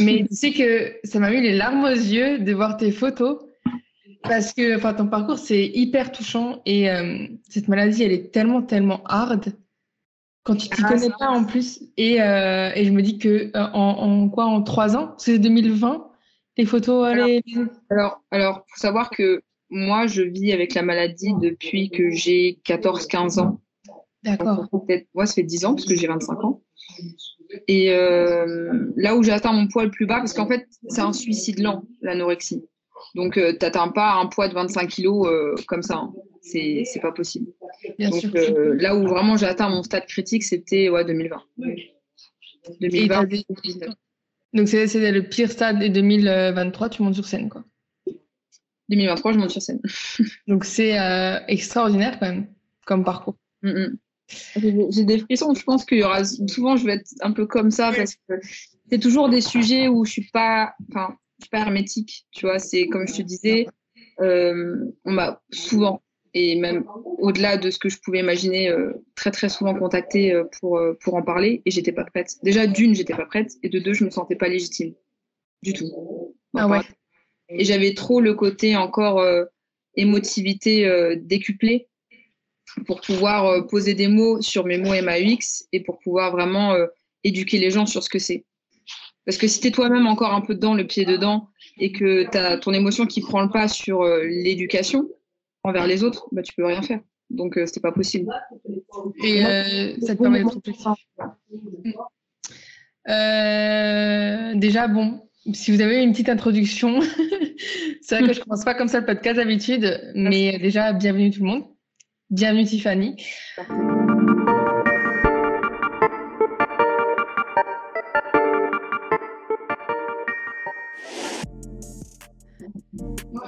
[0.00, 3.38] Mais tu sais que ça m'a mis les larmes aux yeux de voir tes photos
[4.22, 8.62] parce que enfin, ton parcours, c'est hyper touchant et euh, cette maladie, elle est tellement,
[8.62, 9.54] tellement hard
[10.42, 11.82] quand tu t'y ah, connais pas en plus.
[11.96, 15.38] Et, euh, et, je me dis que euh, en, en, quoi, en trois ans, c'est
[15.38, 16.06] 2020,
[16.56, 17.28] les photos, alors,
[17.90, 23.40] alors, alors, faut savoir que moi, je vis avec la maladie depuis que j'ai 14-15
[23.40, 23.60] ans.
[24.22, 24.66] D'accord.
[25.14, 26.62] Moi, ça fait 10 ans parce que j'ai 25 ans.
[27.68, 31.00] Et euh, là où j'ai atteint mon poids le plus bas, parce qu'en fait, c'est
[31.00, 32.64] un suicide lent, l'anorexie.
[33.14, 35.96] Donc, euh, tu n'atteins pas un poids de 25 kilos euh, comme ça.
[35.96, 36.12] Hein.
[36.42, 37.52] C'est, c'est pas possible.
[37.98, 38.32] Bien Donc, sûr.
[38.78, 41.42] là où vraiment j'ai atteint mon stade critique, c'était ouais, 2020.
[42.80, 43.24] 2020.
[43.24, 43.44] des-
[44.52, 47.64] Donc, c'est c'est le pire stade et 2023, tu montes sur scène, quoi.
[48.88, 49.80] 2023, je monte sur scène.
[50.46, 50.96] Donc, c'est
[51.48, 52.46] extraordinaire quand même,
[52.86, 53.36] comme parcours.
[53.62, 53.98] Mm, mm.
[54.56, 55.54] J'ai des frissons.
[55.54, 58.34] Je pense qu'il y aura souvent, je vais être un peu comme ça parce que
[58.90, 62.26] c'est toujours des sujets où je suis pas, enfin, je suis pas hermétique.
[62.32, 63.66] Tu vois, c'est comme je te disais,
[64.20, 66.84] euh, on m'a souvent et même
[67.18, 70.96] au-delà de ce que je pouvais imaginer, euh, très très souvent contacté euh, pour euh,
[71.02, 72.34] pour en parler et j'étais pas prête.
[72.44, 74.94] Déjà d'une, j'étais pas prête et de deux, je me sentais pas légitime
[75.62, 75.90] du tout.
[76.56, 76.80] Ah ouais.
[77.48, 79.44] Et j'avais trop le côté encore euh,
[79.96, 81.88] émotivité euh, décuplée
[82.86, 86.86] pour pouvoir euh, poser des mots sur mes mots MAUX et pour pouvoir vraiment euh,
[87.24, 88.44] éduquer les gens sur ce que c'est.
[89.26, 92.28] Parce que si tu es toi-même encore un peu dedans, le pied dedans, et que
[92.30, 95.08] tu as ton émotion qui prend le pas sur euh, l'éducation
[95.62, 97.00] envers les autres, bah, tu peux rien faire.
[97.30, 98.28] Donc, euh, c'est pas possible.
[99.22, 100.86] Et euh, ça te permet d'être objectif.
[103.08, 107.00] Euh, déjà, bon, si vous avez une petite introduction,
[108.02, 111.40] c'est vrai que je commence pas comme ça le podcast d'habitude, mais déjà, bienvenue tout
[111.40, 111.64] le monde.
[112.30, 113.16] Bienvenue Tiffany.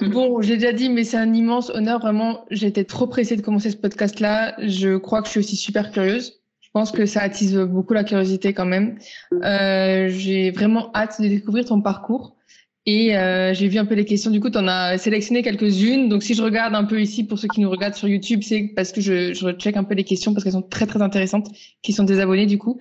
[0.00, 2.00] Bon, j'ai déjà dit, mais c'est un immense honneur.
[2.00, 4.56] Vraiment, j'étais trop pressée de commencer ce podcast-là.
[4.58, 6.40] Je crois que je suis aussi super curieuse.
[6.60, 8.98] Je pense que ça attise beaucoup la curiosité quand même.
[9.44, 12.36] Euh, j'ai vraiment hâte de découvrir ton parcours.
[12.84, 14.30] Et euh, j'ai vu un peu les questions.
[14.30, 16.08] Du coup, tu en as sélectionné quelques-unes.
[16.08, 18.72] Donc, si je regarde un peu ici, pour ceux qui nous regardent sur YouTube, c'est
[18.74, 21.48] parce que je, je recheck un peu les questions parce qu'elles sont très, très intéressantes,
[21.82, 22.80] qui sont des abonnés du coup.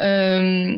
[0.00, 0.76] Euh,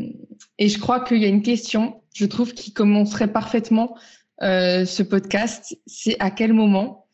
[0.59, 3.94] et je crois qu'il y a une question, je trouve, qui commencerait parfaitement
[4.43, 5.77] euh, ce podcast.
[5.87, 7.06] C'est à quel moment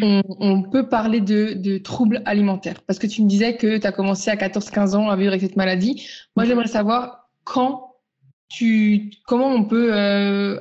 [0.00, 2.80] on, on peut parler de, de troubles alimentaires?
[2.82, 5.42] Parce que tu me disais que tu as commencé à 14-15 ans à vivre avec
[5.42, 6.08] cette maladie.
[6.36, 7.95] Moi, j'aimerais savoir quand
[8.48, 10.60] tu, comment on peut, euh,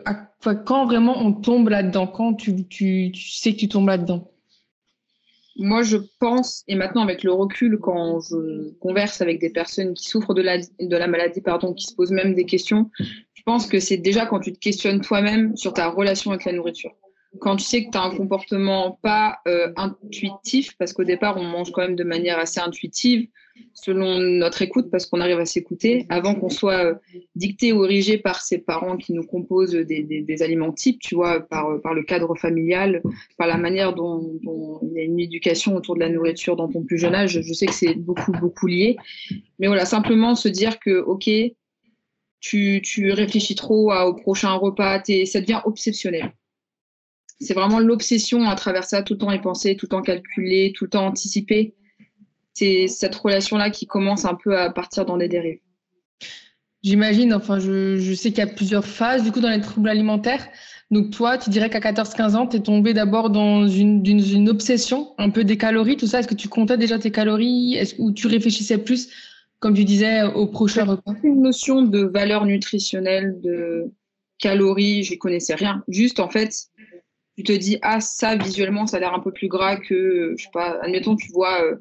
[0.66, 2.66] quand vraiment on tombe là-dedans, quand tu
[3.16, 4.32] sais que tu tombes là-dedans?
[5.58, 10.10] Moi, je pense, et maintenant avec le recul, quand je converse avec des personnes qui
[10.10, 13.66] souffrent de la, de la maladie, pardon, qui se posent même des questions, je pense
[13.66, 16.92] que c'est déjà quand tu te questionnes toi-même sur ta relation avec la nourriture.
[17.40, 21.44] Quand tu sais que tu as un comportement pas euh, intuitif, parce qu'au départ, on
[21.44, 23.28] mange quand même de manière assez intuitive,
[23.74, 26.96] selon notre écoute, parce qu'on arrive à s'écouter, avant qu'on soit euh,
[27.36, 31.42] dicté ou érigé par ses parents qui nous composent des, des, aliments types, tu vois,
[31.42, 33.02] par, par le cadre familial,
[33.38, 34.40] par la manière dont,
[34.82, 37.42] il y a une éducation autour de la nourriture dans ton plus jeune âge.
[37.42, 38.98] Je sais que c'est beaucoup, beaucoup lié.
[39.60, 41.30] Mais voilà, simplement se dire que, OK,
[42.40, 46.32] tu, tu réfléchis trop à- au prochain repas, ça devient obsessionnel.
[47.40, 50.74] C'est vraiment l'obsession à travers ça, tout le temps y penser, tout le temps calculer,
[50.76, 51.76] tout le temps anticiper.
[52.54, 55.60] C'est cette relation-là qui commence un peu à partir dans des dérives.
[56.84, 59.90] J'imagine, enfin, je, je sais qu'il y a plusieurs phases du coup dans les troubles
[59.90, 60.48] alimentaires.
[60.92, 65.30] Donc toi, tu dirais qu'à 14-15 ans, tu es tombé d'abord dans une, obsession, un
[65.30, 66.20] peu des calories, tout ça.
[66.20, 67.76] Est-ce que tu comptais déjà tes calories?
[67.76, 69.10] Est-ce, Ou tu réfléchissais plus,
[69.60, 71.14] comme tu disais, au prochain repas?
[71.24, 73.92] Une notion de valeur nutritionnelle, de
[74.38, 75.84] calories, je connaissais rien.
[75.88, 76.54] Juste, en fait,
[77.36, 80.44] tu te dis, ah, ça, visuellement, ça a l'air un peu plus gras que, je
[80.44, 81.76] sais pas, admettons, tu vois, euh,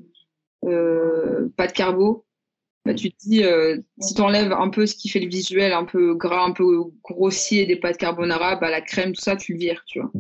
[0.65, 2.25] euh, pas de carbo.
[2.85, 5.73] Bah, tu te dis, euh, si tu enlèves un peu ce qui fait le visuel,
[5.73, 6.65] un peu gras, un peu
[7.03, 10.13] grossier des pâtes carbonara, bah, la crème, tout ça, tu le vires, tu vois.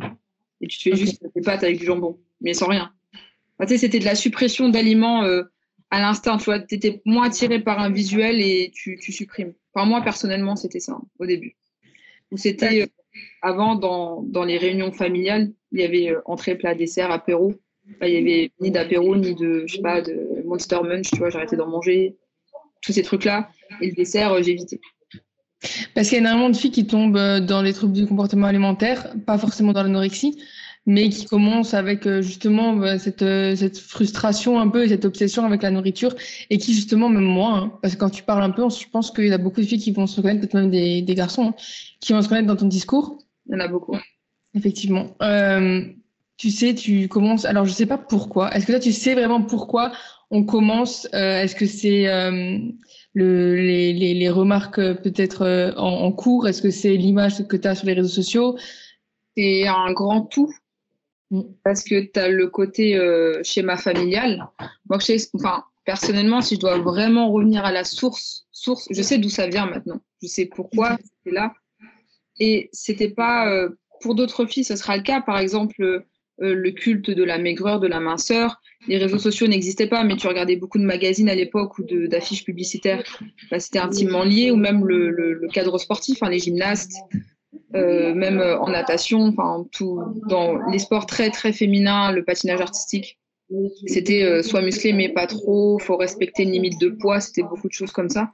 [0.60, 2.92] Et tu te fais juste des pâtes avec du jambon, mais sans rien.
[3.58, 5.22] Bah, tu sais, c'était de la suppression d'aliments
[5.90, 6.60] à l'instinct, tu vois.
[6.60, 9.52] Tu étais moins attiré par un visuel et tu, tu supprimes.
[9.75, 11.56] Enfin, moi, personnellement, c'était ça, hein, au début.
[12.31, 12.88] Ou c'était
[13.43, 17.55] avant, dans, dans les réunions familiales, il y avait euh, entrée, plat, dessert, apéro.
[18.00, 21.31] Il y avait ni d'apéro, ni de, je sais pas, de Monster Munch, tu vois,
[21.31, 22.16] j'arrêtais d'en manger.
[22.82, 23.49] Tous ces trucs-là.
[23.81, 24.81] Et le dessert, euh, j'évitais.
[25.94, 28.46] Parce qu'il y a énormément de filles qui tombent euh, dans les troubles du comportement
[28.46, 30.38] alimentaire, pas forcément dans l'anorexie,
[30.86, 35.04] mais qui commence avec euh, justement bah, cette, euh, cette frustration un peu et cette
[35.04, 36.14] obsession avec la nourriture,
[36.50, 39.10] et qui justement, même moi, hein, parce que quand tu parles un peu, je pense
[39.10, 41.48] qu'il y a beaucoup de filles qui vont se reconnaître, peut-être même des, des garçons,
[41.48, 41.54] hein,
[42.00, 43.19] qui vont se reconnaître dans ton discours.
[43.46, 43.96] Il y en a beaucoup.
[44.54, 45.16] Effectivement.
[45.22, 45.82] Euh,
[46.36, 47.44] tu sais, tu commences.
[47.44, 48.54] Alors, je sais pas pourquoi.
[48.54, 49.92] Est-ce que toi, tu sais vraiment pourquoi
[50.31, 52.58] on commence euh, Est-ce que c'est euh,
[53.12, 56.48] le, les, les, les, remarques euh, peut-être en, en, cours?
[56.48, 58.56] Est-ce que c'est l'image que tu as sur les réseaux sociaux?
[59.36, 60.52] C'est un grand tout.
[61.34, 61.42] Mm.
[61.62, 64.48] Parce que tu as le côté euh, schéma familial.
[64.88, 69.02] Moi, je sais, enfin, personnellement, si je dois vraiment revenir à la source, source je
[69.02, 70.00] sais d'où ça vient maintenant.
[70.22, 71.52] Je sais pourquoi c'est là.
[72.40, 73.69] Et c'était pas.
[74.00, 75.20] pour d'autres filles, ce sera le cas.
[75.20, 76.04] Par exemple,
[76.38, 80.26] le culte de la maigreur, de la minceur les réseaux sociaux n'existaient pas, mais tu
[80.26, 83.02] regardais beaucoup de magazines à l'époque ou d'affiches publicitaires,
[83.50, 86.96] bah, c'était intimement lié, ou même le, le, le cadre sportif, hein, les gymnastes,
[87.74, 92.60] euh, même euh, en natation, enfin tout dans les sports très très féminins, le patinage
[92.60, 93.18] artistique,
[93.86, 97.66] c'était euh, soit musclé mais pas trop, faut respecter une limite de poids, c'était beaucoup
[97.66, 98.30] de choses comme ça.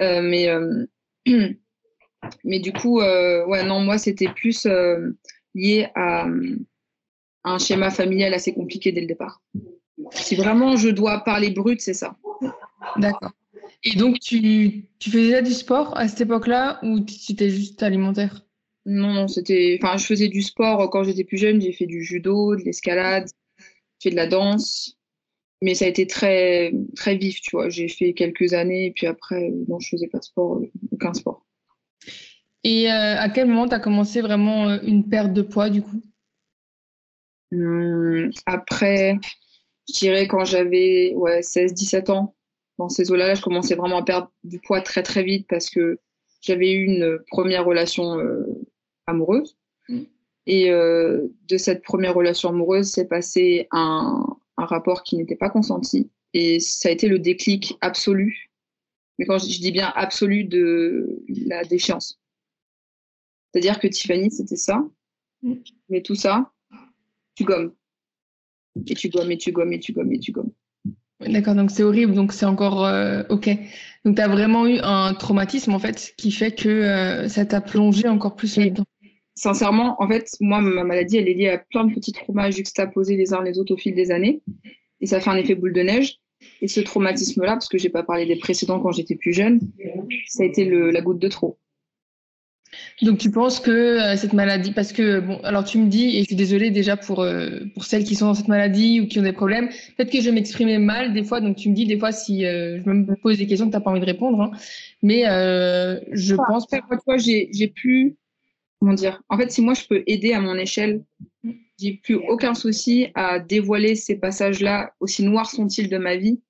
[0.00, 0.48] Mais
[2.44, 4.66] mais du coup, ouais non moi c'était plus
[5.54, 6.26] lié à
[7.44, 9.40] un schéma familial assez compliqué dès le départ.
[10.10, 12.16] Si vraiment je dois parler brut, c'est ça.
[12.96, 13.30] D'accord.
[13.84, 17.82] Et donc, tu, tu faisais déjà du sport à cette époque-là ou tu étais juste
[17.82, 18.46] alimentaire?
[18.84, 19.78] Non, non, c'était.
[19.82, 21.60] Enfin, je faisais du sport quand j'étais plus jeune.
[21.60, 23.28] J'ai fait du judo, de l'escalade,
[24.00, 24.98] j'ai fait de la danse.
[25.62, 27.68] Mais ça a été très, très vif, tu vois.
[27.68, 31.46] J'ai fait quelques années et puis après, non, je faisais pas de sport, aucun sport.
[32.64, 35.82] Et euh, à quel moment tu as commencé vraiment euh, une perte de poids, du
[35.82, 36.02] coup?
[37.52, 39.18] Hum, après,
[39.88, 42.34] je dirais quand j'avais ouais, 16-17 ans,
[42.82, 46.00] dans ces eaux-là, je commençais vraiment à perdre du poids très très vite parce que
[46.40, 48.44] j'avais eu une première relation euh,
[49.06, 49.56] amoureuse.
[49.88, 50.00] Mmh.
[50.46, 54.26] Et euh, de cette première relation amoureuse, s'est passé un,
[54.56, 56.10] un, rapport qui n'était pas consenti.
[56.34, 58.50] Et ça a été le déclic absolu.
[59.18, 62.20] Mais quand je, je dis bien absolu de la défiance.
[63.52, 64.84] C'est-à-dire que Tiffany, c'était ça.
[65.42, 65.54] Mmh.
[65.88, 66.50] Mais tout ça,
[67.36, 67.72] tu gommes.
[68.74, 70.52] Et tu gommes, et tu gommes, et tu gommes, et tu gommes.
[71.26, 73.48] D'accord, donc c'est horrible, donc c'est encore euh, OK.
[74.04, 77.60] Donc tu as vraiment eu un traumatisme en fait qui fait que euh, ça t'a
[77.60, 78.84] plongé encore plus là-dedans.
[79.34, 83.16] Sincèrement, en fait, moi, ma maladie, elle est liée à plein de petits traumas juxtaposés
[83.16, 84.42] les uns les autres au fil des années.
[85.00, 86.18] Et ça fait un effet boule de neige.
[86.60, 89.60] Et ce traumatisme-là, parce que j'ai pas parlé des précédents quand j'étais plus jeune,
[90.26, 91.58] ça a été le, la goutte de trop.
[93.00, 96.20] Donc tu penses que euh, cette maladie, parce que bon, alors tu me dis, et
[96.20, 99.18] je suis désolée déjà pour euh, pour celles qui sont dans cette maladie ou qui
[99.18, 101.98] ont des problèmes, peut-être que je m'exprimer mal des fois, donc tu me dis des
[101.98, 104.50] fois si euh, je me pose des questions que t'as pas envie de répondre, hein.
[105.02, 105.22] mais
[106.12, 106.66] je pense.
[106.72, 108.16] Après, moi, j'ai j'ai plus
[108.78, 109.22] comment dire.
[109.28, 111.02] En fait, si moi je peux aider à mon échelle,
[111.80, 116.40] j'ai plus aucun souci à dévoiler ces passages-là, aussi noirs sont-ils de ma vie,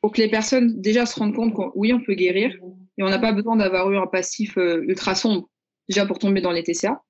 [0.00, 2.56] pour que les personnes déjà se rendent compte qu'on oui on peut guérir
[2.96, 5.48] et on n'a pas besoin d'avoir eu un passif ultra sombre
[5.88, 7.02] déjà pour tomber dans les TCA.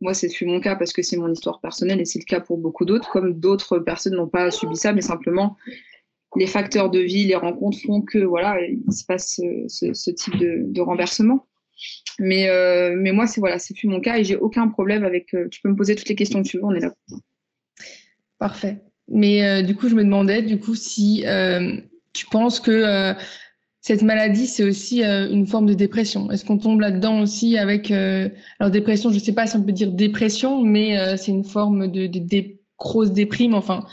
[0.00, 2.58] Moi, c'est mon cas parce que c'est mon histoire personnelle et c'est le cas pour
[2.58, 5.56] beaucoup d'autres, comme d'autres personnes n'ont pas subi ça, mais simplement
[6.36, 9.38] les facteurs de vie, les rencontres font que voilà, il se passe
[9.68, 11.46] ce, ce, type de, renversement.
[12.18, 15.34] Mais, euh, mais moi, c'est voilà, c'est plus mon cas et j'ai aucun problème avec.
[15.34, 16.94] Euh, tu peux me poser toutes les questions que tu veux, on est là.
[18.38, 18.82] Parfait.
[19.08, 21.76] Mais euh, du coup, je me demandais du coup si euh,
[22.12, 23.14] tu penses que euh,
[23.82, 26.30] cette maladie, c'est aussi euh, une forme de dépression.
[26.30, 27.90] Est-ce qu'on tombe là-dedans aussi avec...
[27.90, 28.28] Euh,
[28.60, 31.42] alors dépression, je ne sais pas si on peut dire dépression, mais euh, c'est une
[31.42, 32.44] forme de, de, de,
[32.78, 33.84] grosse déprime, enfin,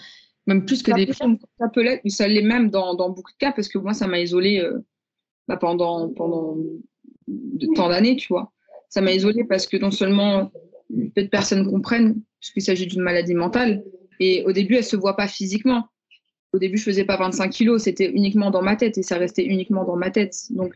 [0.46, 1.40] même plus que ça déprime.
[1.40, 3.96] Peut ça peut l'être, ça l'est même dans, dans, beaucoup de cas, parce que moi,
[3.96, 4.64] ça m'a isolée
[5.48, 6.56] bah, pendant, pendant
[7.28, 8.52] de, tant d'années, tu vois.
[8.90, 10.52] Ça m'a isolée parce que non seulement
[11.16, 13.84] peu de personnes comprennent, puisqu'il s'agit d'une maladie mentale,
[14.20, 15.88] et au début, elle ne se voit pas physiquement
[16.54, 19.46] au début, je faisais pas 25 kilos, c'était uniquement dans ma tête et ça restait
[19.46, 20.36] uniquement dans ma tête.
[20.50, 20.74] Donc,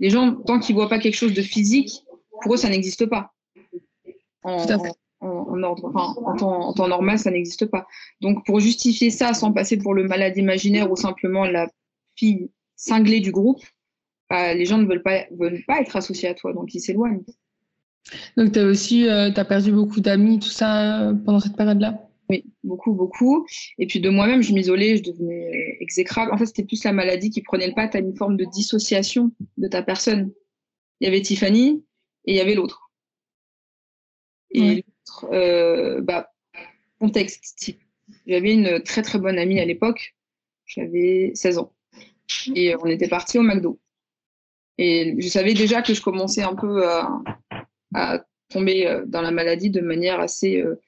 [0.00, 2.04] les gens, tant qu'ils voient pas quelque chose de physique,
[2.42, 3.32] pour eux, ça n'existe pas.
[4.42, 4.66] En,
[5.20, 7.86] en, en, ordre, enfin, en, temps, en temps normal, ça n'existe pas.
[8.20, 11.70] Donc, pour justifier ça sans passer pour le malade imaginaire ou simplement la
[12.16, 13.62] fille cinglée du groupe,
[14.28, 17.22] bah, les gens ne veulent pas, veulent pas être associés à toi, donc ils s'éloignent.
[18.36, 22.08] Donc, tu as aussi euh, as perdu beaucoup d'amis, tout ça, euh, pendant cette période-là?
[22.28, 23.46] Oui, beaucoup, beaucoup.
[23.78, 26.32] Et puis de moi-même, je m'isolais, je devenais exécrable.
[26.32, 27.88] En fait, c'était plus la maladie qui prenait le pas.
[27.88, 30.32] Tu as une forme de dissociation de ta personne.
[31.00, 31.84] Il y avait Tiffany
[32.24, 32.90] et il y avait l'autre.
[34.50, 34.74] Et ouais.
[34.76, 36.32] l'autre, euh, bah,
[36.98, 37.74] contexte.
[38.26, 40.14] J'avais une très très bonne amie à l'époque.
[40.64, 41.74] J'avais 16 ans.
[42.54, 43.78] Et on était partis au McDo.
[44.78, 47.22] Et je savais déjà que je commençais un peu à,
[47.94, 50.60] à tomber dans la maladie de manière assez.
[50.60, 50.80] Euh,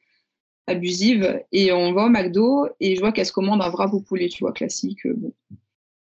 [0.67, 1.43] abusive.
[1.53, 4.29] Et on va au McDo et je vois qu'elle se commande un wrap au poulet,
[4.29, 5.07] tu vois, classique.
[5.07, 5.33] Bon.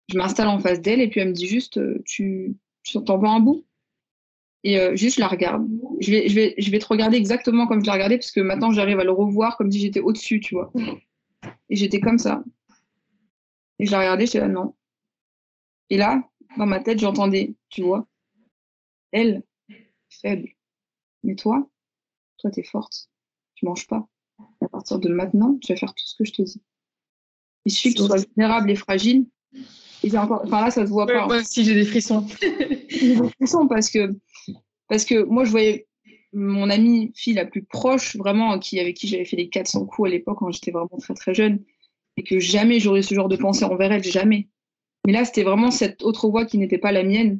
[0.09, 2.55] Je m'installe en face d'elle et puis elle me dit juste, tu
[3.05, 3.65] t'en veux un bout?
[4.63, 5.67] Et euh, juste je la regarde.
[5.99, 8.39] Je vais, je, vais, je vais te regarder exactement comme je l'ai regardé parce que
[8.39, 10.71] maintenant j'arrive à le revoir comme si j'étais au-dessus, tu vois.
[11.69, 12.43] Et j'étais comme ça.
[13.79, 14.73] Et je la regardais, j'étais là, non.
[15.89, 18.07] Et là, dans ma tête, j'entendais, tu vois,
[19.11, 19.43] elle,
[20.09, 20.49] faible.
[21.23, 21.69] Mais toi,
[22.37, 23.09] toi, t'es forte.
[23.55, 24.07] Tu manges pas.
[24.77, 26.61] À partir de maintenant, tu vas faire tout ce que je te dis.
[27.65, 29.25] Il suffit que tu sois vulnérable et fragile.
[30.03, 30.41] Et encore...
[30.45, 31.25] Enfin là, ça se voit pas.
[31.25, 32.25] Moi aussi, j'ai des frissons.
[32.89, 34.15] j'ai des frissons parce que
[34.87, 35.87] parce que moi, je voyais
[36.33, 40.07] mon amie fille la plus proche, vraiment, qui, avec qui j'avais fait les 400 coups
[40.07, 41.63] à l'époque quand j'étais vraiment très très jeune,
[42.15, 44.47] et que jamais j'aurais ce genre de pensée envers elle, jamais.
[45.05, 47.39] Mais là, c'était vraiment cette autre voix qui n'était pas la mienne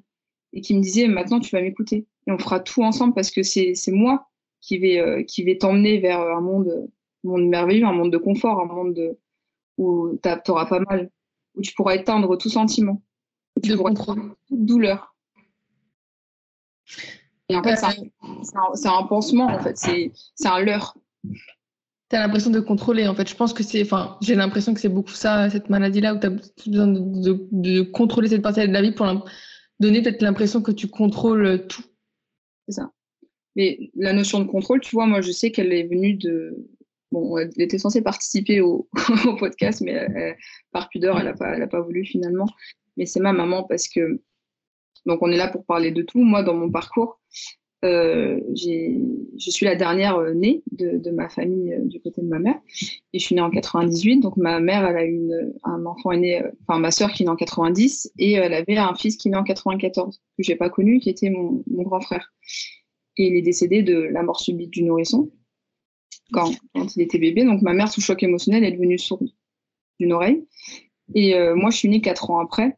[0.53, 3.43] et qui me disait maintenant tu vas m'écouter et on fera tout ensemble parce que
[3.43, 4.29] c'est moi
[4.61, 6.89] qui vais, euh, qui vais t'emmener vers un monde,
[7.27, 9.17] monde merveilleux, un monde de confort, un monde de,
[9.77, 11.09] où tu auras pas mal,
[11.55, 13.01] où tu pourras éteindre tout sentiment,
[13.55, 15.15] où tu pourras toute douleur.
[17.49, 20.11] Et en fait, c'est un, pansement, en fait, c'est
[20.47, 20.97] un leurre.
[22.09, 23.29] Tu as l'impression de contrôler, en fait.
[23.29, 26.27] Je pense que c'est, enfin, j'ai l'impression que c'est beaucoup ça, cette maladie-là, où tu
[26.27, 29.05] as besoin de, contrôler cette partie de la vie pour
[29.79, 31.83] donner peut-être l'impression que tu contrôles tout.
[32.67, 32.91] C'est ça.
[33.55, 36.55] Mais la notion de contrôle, tu vois, moi, je sais qu'elle est venue de.
[37.11, 38.89] Bon, elle était censée participer au,
[39.39, 40.35] podcast, mais
[40.71, 42.47] par pudeur, elle n'a pas, pas voulu finalement.
[42.97, 44.21] Mais c'est ma maman parce que
[45.05, 46.19] donc on est là pour parler de tout.
[46.19, 47.19] Moi, dans mon parcours,
[47.85, 52.39] euh, je suis la dernière euh, née de, ma famille euh, du côté de ma
[52.39, 52.59] mère.
[53.13, 54.19] Et je suis née en 98.
[54.19, 57.31] Donc ma mère, elle a une, un enfant aîné, enfin ma sœur qui est née
[57.31, 58.11] en 90.
[58.17, 61.09] Et elle avait un fils qui est né en 94, que j'ai pas connu, qui
[61.09, 62.33] était mon, grand frère.
[63.17, 65.31] Et il est décédé de la mort subite du nourrisson
[66.31, 66.51] quand,
[66.95, 67.45] il était bébé.
[67.45, 69.29] Donc ma mère, sous choc émotionnel, est devenue sourde
[69.99, 70.45] d'une oreille.
[71.15, 72.77] Et moi, je suis née quatre ans après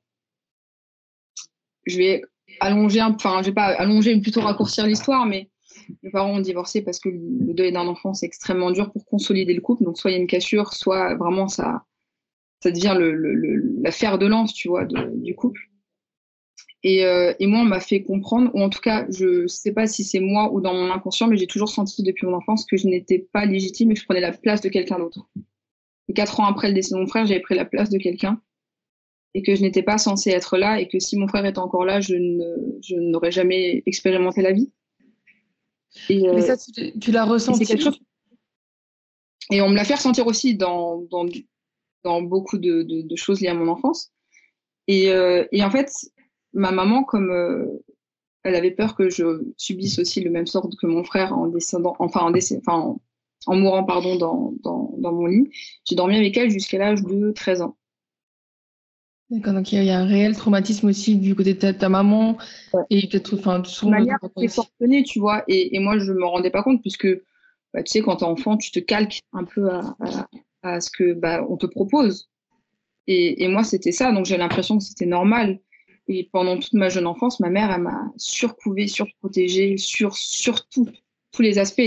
[1.89, 2.21] je vais
[2.59, 5.49] allonger, enfin, je vais pas allonger, mais plutôt raccourcir l'histoire, mais
[6.03, 9.53] mes parents ont divorcé parce que le deuil d'un enfant, c'est extrêmement dur pour consolider
[9.53, 9.83] le couple.
[9.83, 11.83] Donc, soit il y a une cassure, soit vraiment ça,
[12.61, 13.15] ça devient le,
[14.17, 15.68] de lance, tu vois, du couple.
[16.83, 19.85] Et, euh, et, moi, on m'a fait comprendre, ou en tout cas, je sais pas
[19.85, 22.77] si c'est moi ou dans mon inconscient, mais j'ai toujours senti depuis mon enfance que
[22.77, 25.27] je n'étais pas légitime et que je prenais la place de quelqu'un d'autre.
[26.07, 28.41] Et quatre ans après le décès de mon frère, j'avais pris la place de quelqu'un
[29.33, 31.85] et que je n'étais pas censée être là et que si mon frère était encore
[31.85, 34.71] là, je, ne, n'aurais jamais expérimenté la vie.
[36.07, 37.99] Et, Mais ça, tu, l'as ressenti quelque chose...
[39.51, 41.25] Et on me l'a fait ressentir aussi dans, dans,
[42.03, 44.11] dans beaucoup de, de, choses liées à mon enfance.
[44.87, 45.91] Et, euh, et en fait,
[46.53, 47.65] ma maman, comme euh,
[48.43, 51.95] elle avait peur que je subisse aussi le même sort que mon frère en descendant,
[51.99, 53.01] enfin en, décès, enfin, en,
[53.47, 55.49] en mourant pardon, dans, dans, dans mon lit,
[55.87, 57.75] j'ai dormi avec elle jusqu'à l'âge de 13 ans.
[59.29, 62.37] D'accord, donc il y, a un réel traumatisme aussi du côté de ta, maman
[62.89, 65.43] et peut-être enfin son manière de tu vois.
[65.47, 67.07] Et, et, moi, je me rendais pas compte puisque
[67.71, 69.95] bah, tu sais, quand t'es enfant, tu te calques un peu à,
[70.63, 72.27] à, ce que bah, on te propose.
[73.05, 75.59] Et, et moi, c'était ça, donc j'ai l'impression que c'était normal.
[76.09, 80.91] Et pendant toute ma jeune enfance, ma mère, elle m'a surcouvée, surprotégée, sur, sur tous
[81.39, 81.81] les aspects.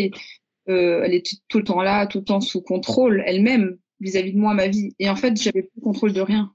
[0.69, 4.39] Euh, elle était tout le temps là, tout le temps sous contrôle, elle-même, vis-à-vis de
[4.39, 4.95] moi, ma vie.
[4.99, 6.55] Et en fait, j'avais plus contrôle de rien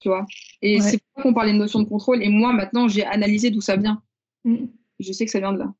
[0.00, 0.26] tu vois?
[0.62, 2.22] Et c'est pour qu'on parlait de notion de contrôle.
[2.22, 4.02] Et moi, maintenant, j'ai analysé d'où ça vient.
[4.44, 4.66] Mm.
[5.00, 5.72] Je sais que ça vient de là.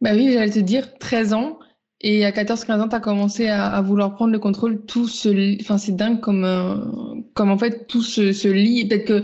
[0.00, 1.58] Bah oui, j'allais te dire 13 ans.
[2.00, 4.84] Et à 14-15 ans, tu as commencé à, vouloir prendre le contrôle.
[4.84, 8.86] Tout se Enfin, c'est dingue comme, euh, comme en fait tout se, se lie.
[8.86, 9.22] Peut-être que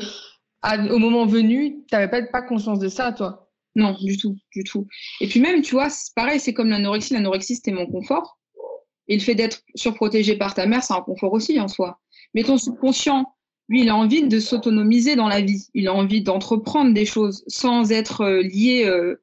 [0.92, 3.48] au moment venu, tu n'avais peut-être pas conscience de ça, toi.
[3.74, 4.86] Non, du tout, du tout.
[5.20, 7.14] Et puis même, tu vois, c'est pareil, c'est comme l'anorexie.
[7.14, 8.38] L'anorexie, c'était mon confort.
[9.06, 12.00] Et le fait d'être surprotégé par ta mère, c'est un confort aussi en soi.
[12.34, 13.32] Mais ton subconscient,
[13.68, 15.68] lui, il a envie de s'autonomiser dans la vie.
[15.74, 19.22] Il a envie d'entreprendre des choses sans être euh, lié euh,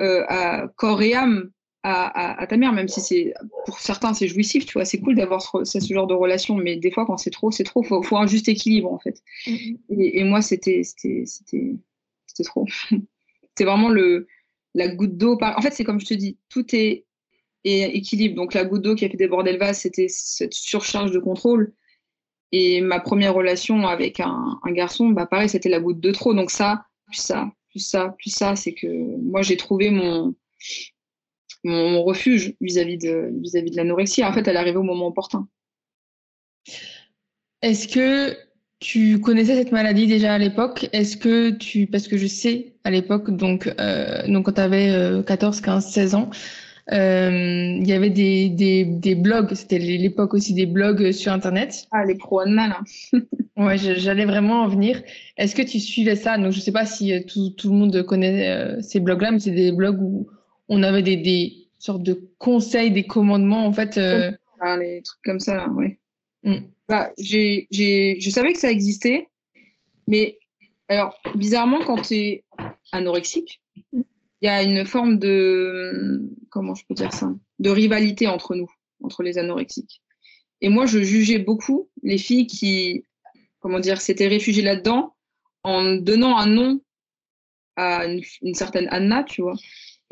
[0.00, 1.50] euh, à corps et âme
[1.84, 3.34] à, ta mère, même si c'est
[3.66, 6.90] pour certains c'est jouissif, tu vois, c'est cool d'avoir ce, genre de relation, mais des
[6.90, 7.82] fois quand c'est trop, c'est trop.
[7.82, 9.22] Faut, faut un juste équilibre en fait.
[9.46, 9.78] Mm-hmm.
[9.90, 12.66] Et, moi, c'était c'était c'était trop.
[13.56, 14.28] c'est vraiment le
[14.74, 15.38] la goutte d'eau.
[15.40, 17.04] En fait, c'est comme je te dis, tout est,
[17.64, 18.36] est équilibre.
[18.36, 21.74] Donc la goutte d'eau qui a fait déborder le vase, c'était cette surcharge de contrôle.
[22.52, 26.32] Et ma première relation avec un, garçon, bah pareil, c'était la goutte de trop.
[26.34, 28.86] Donc ça, plus ça, plus ça, plus ça, c'est que
[29.22, 30.34] moi j'ai trouvé mon,
[31.64, 34.24] mon, refuge vis-à-vis de, vis-à-vis de l'anorexie.
[34.24, 35.46] En fait, elle arrivait au moment opportun.
[37.60, 38.36] Est-ce que
[38.80, 40.88] tu connaissais cette maladie déjà à l'époque?
[40.92, 45.22] Est-ce que tu, parce que je sais à l'époque, donc, euh, donc quand tu avais
[45.24, 46.30] 14, 15, 16 ans,
[46.90, 51.86] il y avait des, des, des blogs, c'était l'époque aussi des blogs sur Internet.
[51.92, 52.80] Ah, les pro là.
[53.56, 55.00] ouais, j'allais vraiment en venir.
[55.36, 56.36] Est-ce que tu suivais ça?
[56.38, 59.70] Donc, je sais pas si tout, tout le monde connaît ces blogs-là, mais c'est des
[59.70, 60.26] blogs où
[60.72, 63.98] on avait des, des sortes de conseils, des commandements, en fait.
[64.60, 65.98] Ah, les trucs comme ça, oui.
[66.44, 66.64] Mm.
[66.88, 69.28] Bah, j'ai, je savais que ça existait,
[70.06, 70.38] mais
[70.88, 72.44] alors, bizarrement, quand tu es
[72.92, 73.60] anorexique,
[73.92, 74.04] il
[74.42, 78.70] y a une forme de, comment je peux dire ça, de rivalité entre nous,
[79.02, 80.02] entre les anorexiques.
[80.60, 83.04] Et moi, je jugeais beaucoup les filles qui,
[83.60, 85.14] comment dire, s'étaient réfugiées là-dedans
[85.62, 86.80] en donnant un nom
[87.76, 89.56] à une, certaine Anna, tu vois,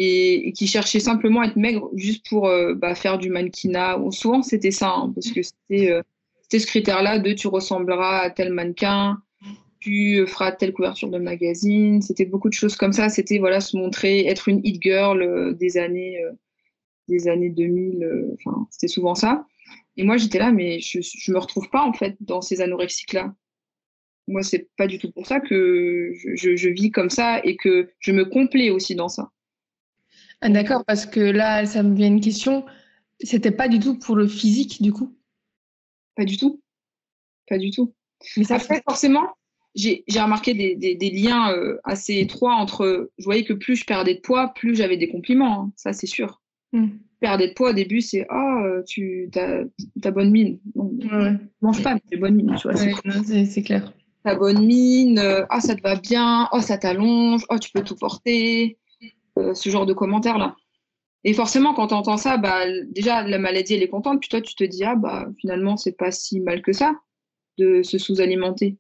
[0.02, 3.99] et, qui cherchait simplement à être maigre juste pour euh, bah, faire du mannequinat.
[4.11, 6.02] souvent, c'était ça, hein, parce que euh,
[6.42, 9.19] c'était ce critère-là de tu ressembleras à tel mannequin,
[9.78, 12.00] tu feras telle couverture de magazine.
[12.00, 13.11] C'était beaucoup de choses comme ça.
[13.11, 16.19] C'était voilà se montrer, être une hit girl euh, des années
[17.09, 18.09] des années 2000.
[18.35, 19.47] Enfin, c'était souvent ça.
[19.97, 23.35] Et moi, j'étais là, mais je, je me retrouve pas en fait dans ces anorexiques-là.
[24.28, 28.12] Moi, c'est pas du tout pour ça que je, vis comme ça et que je
[28.12, 29.30] me complais aussi dans ça.
[30.40, 32.64] Ah, d'accord, parce que là, ça me vient une question.
[33.23, 35.14] C'était pas du tout pour le physique, du coup?
[36.16, 36.62] Pas du tout.
[37.49, 37.94] Pas du tout.
[38.37, 39.26] Mais ça Après, forcément,
[39.75, 43.11] j'ai remarqué des, des, liens euh, assez étroits entre.
[43.18, 45.64] Je voyais que plus je perdais de poids, plus j'avais des compliments.
[45.64, 45.73] Hein.
[45.76, 46.40] Ça, c'est sûr.
[46.73, 46.88] Hmm.
[47.20, 50.59] Perdre de poids au début, c'est Ah, oh, tu as, bonne mine.
[50.75, 52.56] Non, mange pas, mais tu bonne mine.
[53.25, 53.92] c'est clair.
[54.25, 57.82] Ta bonne mine, euh, ah, ça te va bien, oh, ça t'allonge, oh, tu peux
[57.82, 58.78] tout porter.
[59.40, 60.56] Euh, ce genre de commentaires-là.
[61.25, 64.40] Et forcément, quand tu entends ça, bah, déjà, la maladie, elle est contente, puis toi,
[64.40, 66.94] tu te dis, ah, bah, finalement, c'est pas si mal que ça
[67.59, 68.78] de se sous-alimenter.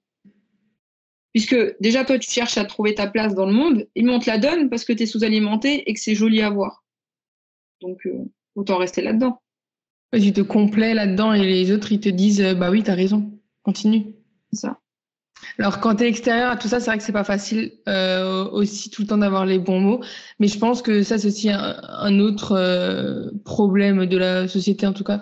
[1.32, 4.28] Puisque déjà, toi, tu cherches à trouver ta place dans le monde, et on te
[4.28, 6.84] la donne parce que tu es sous-alimenté et que c'est joli à voir.
[7.82, 8.24] Donc, euh,
[8.54, 9.40] autant rester là-dedans.
[10.12, 13.30] Tu te complais là-dedans et les autres, ils te disent, bah oui, tu as raison,
[13.62, 14.06] continue.
[14.52, 14.80] C'est ça.
[15.58, 18.48] Alors, quand tu es extérieur à tout ça, c'est vrai que c'est pas facile euh,
[18.50, 20.00] aussi tout le temps d'avoir les bons mots.
[20.38, 24.92] Mais je pense que ça, c'est aussi un, autre euh, problème de la société, en
[24.92, 25.20] tout cas.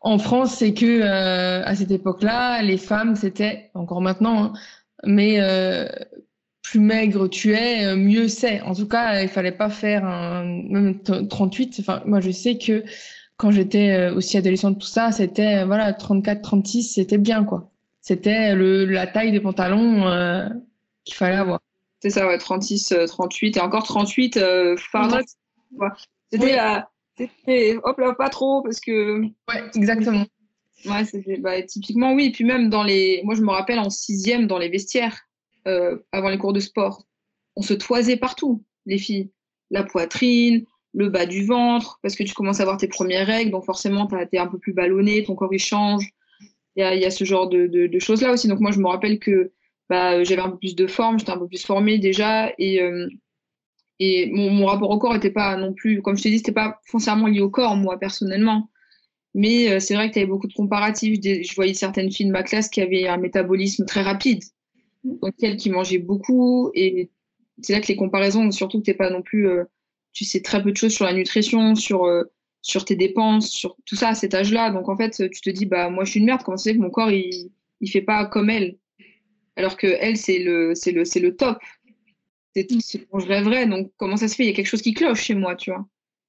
[0.00, 4.52] En France, c'est que euh, à cette époque-là, les femmes, c'était encore maintenant, hein,
[5.04, 5.40] mais
[6.62, 8.60] plus maigre tu es, mieux c'est.
[8.62, 11.78] En tout cas, il fallait pas faire un même 38.
[11.80, 12.84] Enfin, moi, je sais que
[13.36, 17.71] quand j'étais aussi adolescente, tout ça, c'était voilà 34, 36, c'était bien quoi.
[18.02, 20.48] C'était la taille des pantalons euh,
[21.04, 21.60] qu'il fallait avoir.
[22.00, 24.76] C'est ça, ouais, 36, 38 euh, et encore 38, euh,
[26.28, 29.20] C'était hop là, pas trop parce que.
[29.20, 30.26] Ouais, exactement.
[30.84, 32.26] Ouais, c'était bah, typiquement oui.
[32.26, 33.20] Et puis même dans les.
[33.22, 35.20] Moi, je me rappelle en sixième, dans les vestiaires,
[35.64, 37.06] avant les cours de sport,
[37.54, 39.30] on se toisait partout, les filles.
[39.70, 43.52] La poitrine, le bas du ventre, parce que tu commences à avoir tes premières règles,
[43.52, 46.12] donc forcément, tu es un peu plus ballonné, ton corps il change
[46.76, 48.48] il y a, ce genre de, choses-là aussi.
[48.48, 49.52] Donc moi, je me rappelle que
[49.88, 53.08] bah, j'avais un peu plus de forme, j'étais un peu plus formée déjà, et, euh,
[54.00, 57.28] mon, rapport au corps n'était pas non plus, comme je t'ai dit, c'était pas foncièrement
[57.28, 58.70] lié au corps, moi, personnellement.
[59.34, 61.20] Mais euh, c'est vrai que tu avais beaucoup de comparatifs.
[61.22, 64.42] Je voyais certaines filles de ma classe qui avaient un métabolisme très rapide,
[65.04, 67.10] donc elles qui mangeaient beaucoup, et
[67.60, 69.64] c'est là que les comparaisons, surtout que tu pas non plus, euh,
[70.12, 72.06] tu sais très peu de choses sur la nutrition, sur
[72.62, 74.70] sur tes dépenses, sur tout ça à cet âge-là.
[74.70, 76.78] Donc en fait, tu te dis, bah moi je suis une merde, comment c'est que
[76.78, 78.78] mon corps il, il fait pas comme elle?
[79.56, 81.58] Alors que elle, c'est le, c'est le, c'est le top.
[82.54, 83.66] C'est ce dont je rêverais.
[83.66, 84.44] Donc comment ça se fait?
[84.44, 85.86] Il y a quelque chose qui cloche chez moi, tu vois.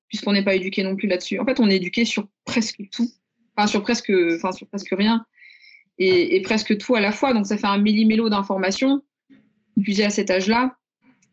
[0.10, 1.40] Puisqu'on n'est pas éduqué non plus là-dessus.
[1.40, 3.10] En fait, on est éduqué sur presque tout.
[3.56, 5.26] Enfin, sur presque, enfin, sur presque rien.
[6.00, 7.34] Et, presque tout à la fois.
[7.34, 9.02] Donc ça fait un millimélo d'informations
[9.82, 10.76] puis à cet âge-là.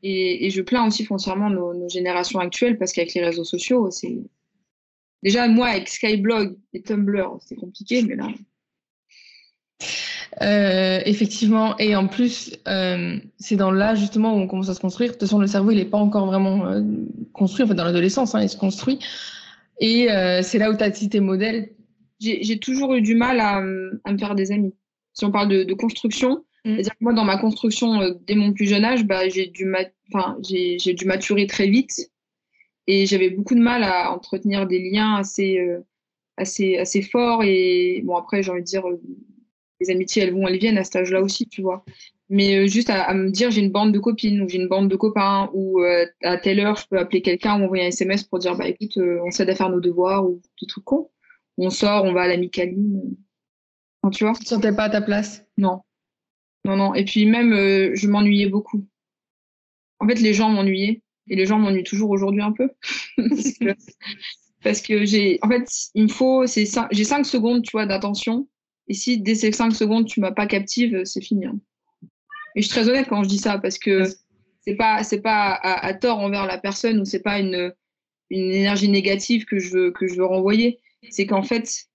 [0.03, 4.19] Et, je plains aussi foncièrement nos, nos générations actuelles parce qu'avec les réseaux sociaux, c'est
[5.23, 8.29] Déjà, moi, avec Skyblog et Tumblr, c'est compliqué, mais là.
[10.43, 14.81] Euh, effectivement, et en plus, euh, c'est dans là justement où on commence à se
[14.81, 15.11] construire.
[15.11, 16.83] De toute façon, le cerveau, il n'est pas encore vraiment euh,
[17.33, 17.65] construit.
[17.65, 19.01] En fait, dans l'adolescence, hein, il se construit.
[19.81, 20.09] Et
[20.43, 21.71] c'est là où tu as tes modèles.
[22.21, 24.75] J'ai toujours eu du mal à, me faire des amis.
[25.15, 26.75] Si on parle de, construction, mm.
[26.75, 29.65] c'est-à-dire que moi, dans ma construction, dès mon plus jeune âge, bah, j'ai dû,
[30.95, 32.10] dû maturer très vite.
[32.93, 35.79] Et j'avais beaucoup de mal à entretenir des liens assez, euh,
[36.37, 37.45] assez, assez forts.
[37.45, 39.01] Et bon, après, j'ai envie de dire, euh,
[39.81, 41.85] les amitiés, elles vont, elles viennent à cet âge-là aussi, tu vois.
[42.31, 44.89] Mais euh, juste à, me dire, j'ai une bande de copines ou j'ai une bande
[44.89, 45.81] de copains ou
[46.25, 48.99] à telle heure, je peux appeler quelqu'un ou envoyer un SMS pour dire, bah écoute,
[48.99, 51.11] on s'aide à faire nos devoirs ou des trucs cons.
[51.59, 53.17] On sort, on va à la Micaline.
[54.13, 55.47] tu vois Tu ne sentais pas à ta place?
[55.57, 55.83] Non.
[56.65, 56.95] Non, non.
[56.95, 57.53] Et puis même,
[57.95, 58.85] je m'ennuyais beaucoup.
[60.01, 62.69] En fait, les gens m'ennuyaient Et les gens m'ennuient toujours aujourd'hui un peu.
[64.63, 68.49] parce que, j'ai, en fait, il me faut, c'est j'ai 5 secondes, tu vois, d'attention.
[68.89, 71.47] Et si dès ces 5 secondes, tu m'as pas captive, c'est fini.
[71.47, 71.59] Hein.
[72.57, 74.03] Et je suis très honnête quand je dis ça parce que
[74.63, 77.73] c'est pas, c'est pas à, tort envers la personne ou c'est pas une,
[78.29, 80.81] une énergie négative que je veux, que je veux renvoyer.
[81.11, 81.87] C'est qu'en fait,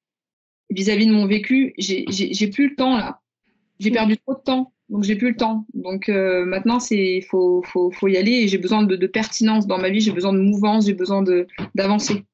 [0.70, 3.22] vis-à-vis de mon vécu, j'ai plus le temps là.
[3.80, 5.66] J'ai perdu trop de temps, donc j'ai plus le temps.
[5.74, 9.68] Donc euh, maintenant, c'est faut, faut, faut y aller et j'ai besoin de, de, pertinence
[9.68, 11.24] dans ma vie, j'ai besoin de mouvance, j'ai besoin
[11.74, 12.26] d'avancer.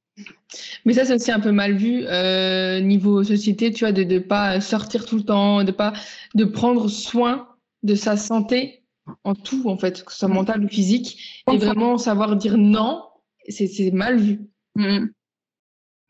[0.86, 4.20] Mais ça, c'est aussi un peu mal vu euh, niveau société, tu vois, de ne
[4.20, 5.94] pas sortir tout le temps, de pas
[6.36, 7.48] de prendre soin
[7.84, 8.84] de sa santé
[9.24, 10.34] en tout, en fait, que ce soit mm.
[10.34, 13.04] mental ou physique, et vraiment savoir dire non,
[13.48, 14.42] c'est mal vu.
[14.76, 15.08] Mm.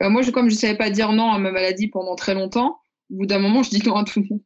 [0.04, 2.34] Euh, moi, je, comme je ne savais pas dire non à ma maladie pendant très
[2.34, 2.80] longtemps,
[3.12, 4.41] au bout d'un moment, je dis non à tout le monde.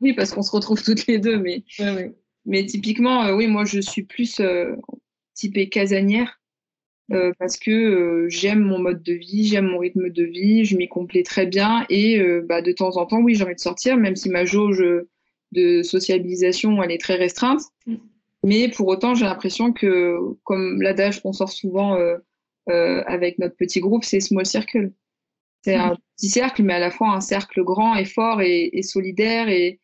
[0.00, 1.64] Oui, parce qu'on se retrouve toutes les deux, mais,
[2.44, 4.76] mais typiquement, euh, oui, moi, je suis plus euh,
[5.34, 6.40] typée casanière
[7.38, 11.22] parce que j'aime mon mode de vie, j'aime mon rythme de vie, je m'y complais
[11.22, 14.28] très bien et bah, de temps en temps, oui, j'ai envie de sortir, même si
[14.28, 14.84] ma jauge
[15.52, 17.60] de sociabilisation, elle est très restreinte.
[17.86, 17.94] Mm.
[18.44, 22.16] Mais pour autant, j'ai l'impression que, comme l'adage qu'on sort souvent euh,
[22.68, 24.92] euh, avec notre petit groupe, c'est small circle.
[25.66, 29.48] C'est un petit cercle, mais à la fois un cercle grand et fort et, solidaire
[29.48, 29.80] et,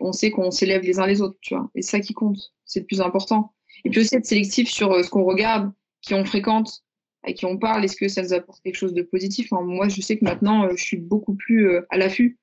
[0.00, 1.70] on sait qu'on s'élève les uns les autres, tu vois.
[1.74, 3.52] Et c'est ça qui compte, c'est le plus important.
[3.84, 5.70] Et puis aussi être sélectif sur euh, ce qu'on regarde,
[6.00, 6.82] qui on fréquente,
[7.22, 9.50] à qui on parle, est-ce que ça nous apporte quelque chose de positif.
[9.50, 12.38] Moi, je sais que maintenant, je suis beaucoup plus à l'affût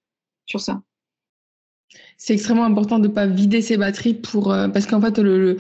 [0.46, 0.82] sur ça
[2.18, 5.58] c'est extrêmement important de ne pas vider ses batteries pour euh, parce qu'en fait le,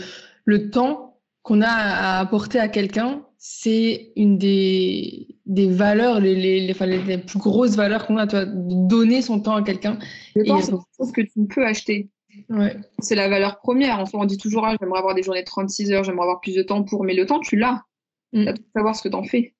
[0.69, 7.17] temps qu'on a à apporter à quelqu'un, c'est une des, des valeurs, les, les, les,
[7.17, 9.99] plus grosses valeurs qu'on a, de donner son temps à quelqu'un.
[10.33, 12.09] Je pense que c'est ce que tu peux acheter.
[12.47, 12.77] Ouais.
[12.99, 13.99] C'est la valeur première.
[13.99, 16.55] Enfin, on dit toujours, ah, j'aimerais avoir des journées de 36 heures, j'aimerais avoir plus
[16.55, 17.83] de temps pour, mais le temps, tu l'as.
[18.31, 18.45] Mm.
[18.45, 19.53] Tu as savoir ce que tu en fais.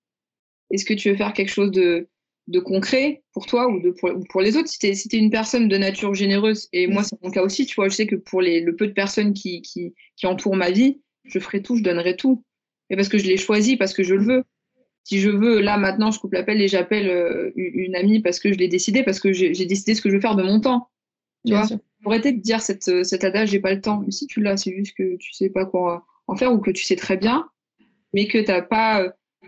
[0.71, 2.07] Est-ce que tu veux faire quelque chose de,
[2.47, 3.93] de concret pour toi ou, de,
[4.29, 4.69] pour, les autres?
[4.69, 7.75] Si tu es, une personne de nature généreuse, et moi c'est mon cas aussi, tu
[7.75, 10.71] vois, je sais que pour les, le peu de personnes qui, qui, qui entourent ma
[10.71, 12.45] vie, je ferai tout, je donnerai tout.
[12.89, 14.43] Mais parce que je l'ai choisi, parce que je le veux.
[15.03, 18.53] Si je veux, là maintenant, je coupe l'appel et j'appelle euh, une amie parce que
[18.53, 20.89] je l'ai décidé, parce que j'ai décidé ce que je veux faire de mon temps.
[21.45, 21.67] Tu vois?
[22.03, 24.01] Pour arrêter de dire cette, euh, cet adage, j'ai pas le temps.
[24.05, 26.71] Mais si tu l'as, c'est juste que tu sais pas quoi en faire ou que
[26.71, 27.49] tu sais très bien,
[28.13, 29.03] mais que tu n'as pas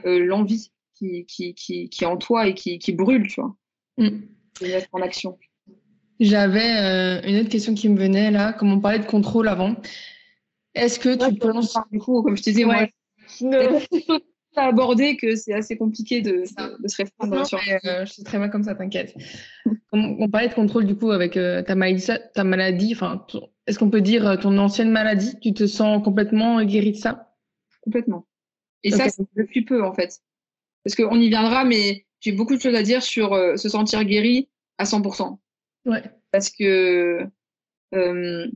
[0.06, 3.56] euh, l'envie qui, qui, qui, est en toi et qui, qui brûle, tu vois.
[3.98, 4.22] Mm.
[4.92, 5.38] en action.
[6.20, 9.76] J'avais euh, une autre question qui me venait là, comme on parlait de contrôle avant.
[10.74, 11.78] Est-ce que tu penses.
[11.92, 12.92] Du coup, comme je te disais, ouais.
[13.42, 13.80] moi,
[14.56, 16.44] à aborder que c'est assez compliqué de,
[16.82, 17.58] de, se répondre sur.
[17.58, 19.16] Euh, je suis très mal comme ça, t'inquiète.
[19.92, 22.94] on, parlait de contrôle du coup avec euh, ta maladie, ta maladie.
[22.94, 23.26] Enfin,
[23.68, 27.34] est-ce qu'on peut dire ton ancienne maladie Tu te sens complètement guéri de ça?
[27.82, 28.28] Complètement.
[28.84, 30.20] Et ça, c'est depuis peu en fait
[30.84, 34.04] parce qu'on y viendra, mais j'ai beaucoup de choses à dire sur euh, se sentir
[34.04, 35.38] guéri à 100%.
[35.86, 36.04] Ouais.
[36.32, 37.26] Parce que
[37.94, 38.48] euh,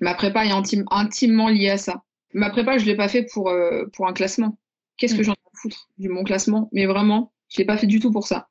[0.00, 0.52] ma prépa est
[0.90, 2.02] intimement liée à ça.
[2.34, 4.58] Ma prépa, je ne l'ai pas fait pour, euh, pour un classement.
[4.96, 5.24] Qu'est-ce que mm.
[5.24, 6.68] j'en ai à foutre du mon classement?
[6.72, 8.48] Mais vraiment, je ne l'ai pas fait du tout pour ça.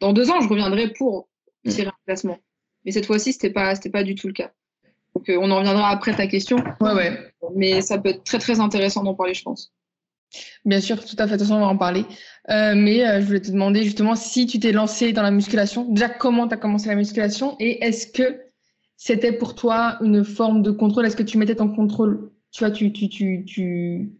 [0.00, 1.28] Dans deux ans, je reviendrai pour
[1.64, 1.70] mm.
[1.70, 2.38] tirer un classement.
[2.84, 4.52] Mais cette fois-ci, ce n'était pas, pas du tout le cas.
[5.14, 6.56] Donc, on en reviendra après ta question.
[6.80, 7.32] Ouais, ouais.
[7.54, 9.72] Mais ça peut être très, très intéressant d'en parler, je pense.
[10.64, 11.34] Bien sûr, tout à fait.
[11.34, 12.04] De toute façon, on va en parler.
[12.50, 15.84] Euh, mais euh, je voulais te demander justement si tu t'es lancé dans la musculation.
[15.88, 18.40] Déjà, comment tu as commencé la musculation et est-ce que
[18.96, 21.06] c'était pour toi une forme de contrôle?
[21.06, 22.30] Est-ce que tu mettais ton contrôle?
[22.50, 24.12] Tu vois, tu, tu, tu, tu,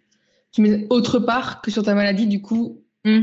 [0.52, 2.84] tu mets autre part que sur ta maladie, du coup.
[3.04, 3.22] Hmm.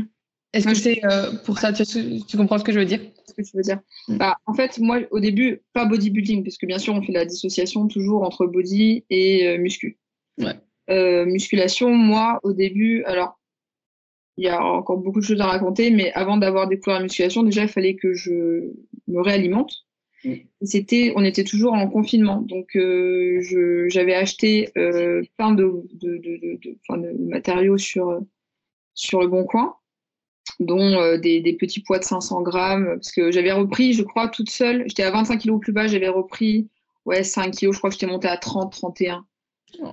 [0.52, 1.84] Est-ce que c'est euh, pour ça tu,
[2.26, 3.00] tu, comprends ce que je veux dire?
[3.26, 3.80] Ce que tu veux dire.
[4.08, 4.18] Hmm.
[4.18, 7.24] Bah, en fait, moi, au début, pas bodybuilding, parce que bien sûr, on fait la
[7.24, 9.98] dissociation toujours entre body et muscu.
[10.38, 10.54] Ouais.
[10.90, 13.38] Euh, musculation, moi, au début, alors,
[14.36, 17.42] il y a encore beaucoup de choses à raconter, mais avant d'avoir découvert la musculation,
[17.42, 18.72] déjà, il fallait que je
[19.06, 19.72] me réalimente.
[20.62, 23.40] C'était, on était toujours en confinement, donc euh,
[23.88, 28.20] j'avais acheté euh, plein de, de, de, de, matériaux sur,
[28.94, 29.76] sur le bon coin,
[30.58, 34.50] dont des, des, petits poids de 500 grammes, parce que j'avais repris, je crois, toute
[34.50, 36.68] seule, j'étais à 25 kilos plus bas, j'avais repris
[37.06, 39.24] ouais, 5 kilos, je crois que j'étais montée à 30, 31.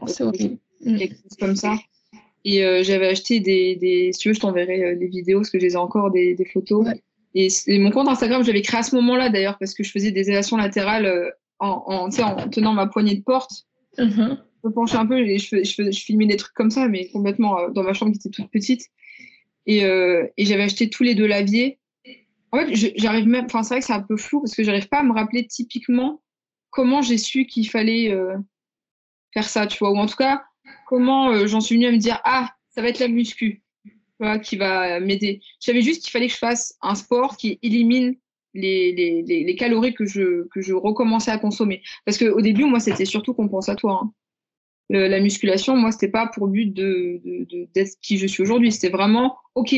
[0.07, 0.57] c'est horrible.
[0.83, 1.75] Quelque chose comme ça.
[2.45, 5.49] Et euh, j'avais acheté des, des, Si tu veux, je t'enverrai euh, des vidéos parce
[5.49, 6.87] que je les ai encore, des, des photos.
[7.45, 10.27] Et, mon compte Instagram, j'avais créé à ce moment-là d'ailleurs parce que je faisais des
[10.27, 13.65] élévations latérales euh, en, en, en tenant ma poignée de porte.
[13.97, 14.37] Mm-hmm.
[14.63, 17.09] Je me penchais un peu et je, je, je, filmais des trucs comme ça, mais
[17.09, 18.85] complètement dans ma chambre qui était toute petite.
[19.65, 21.77] Et, et j'avais acheté tous les deux laviers.
[22.51, 23.45] En fait, j'arrive même.
[23.45, 25.45] Enfin, c'est vrai que c'est un peu flou parce que j'arrive pas à me rappeler
[25.45, 26.21] typiquement
[26.69, 28.15] comment j'ai su qu'il fallait
[29.33, 29.91] faire ça, tu vois.
[29.91, 30.43] Ou en tout cas,
[30.87, 33.61] comment euh, j'en suis venue à me dire ah ça va être la muscu
[34.41, 35.41] qui va m'aider.
[35.61, 38.15] Je savais juste qu'il fallait que je fasse un sport qui élimine
[38.53, 41.83] les, les, les, calories que je, que je recommençais à consommer.
[42.05, 44.03] Parce qu'au début, moi, c'était surtout compensatoire.
[44.03, 44.13] Hein.
[44.89, 47.21] la musculation, moi, c'était pas pour but de,
[47.73, 48.71] d'être qui je suis aujourd'hui.
[48.71, 49.75] C'était vraiment, OK,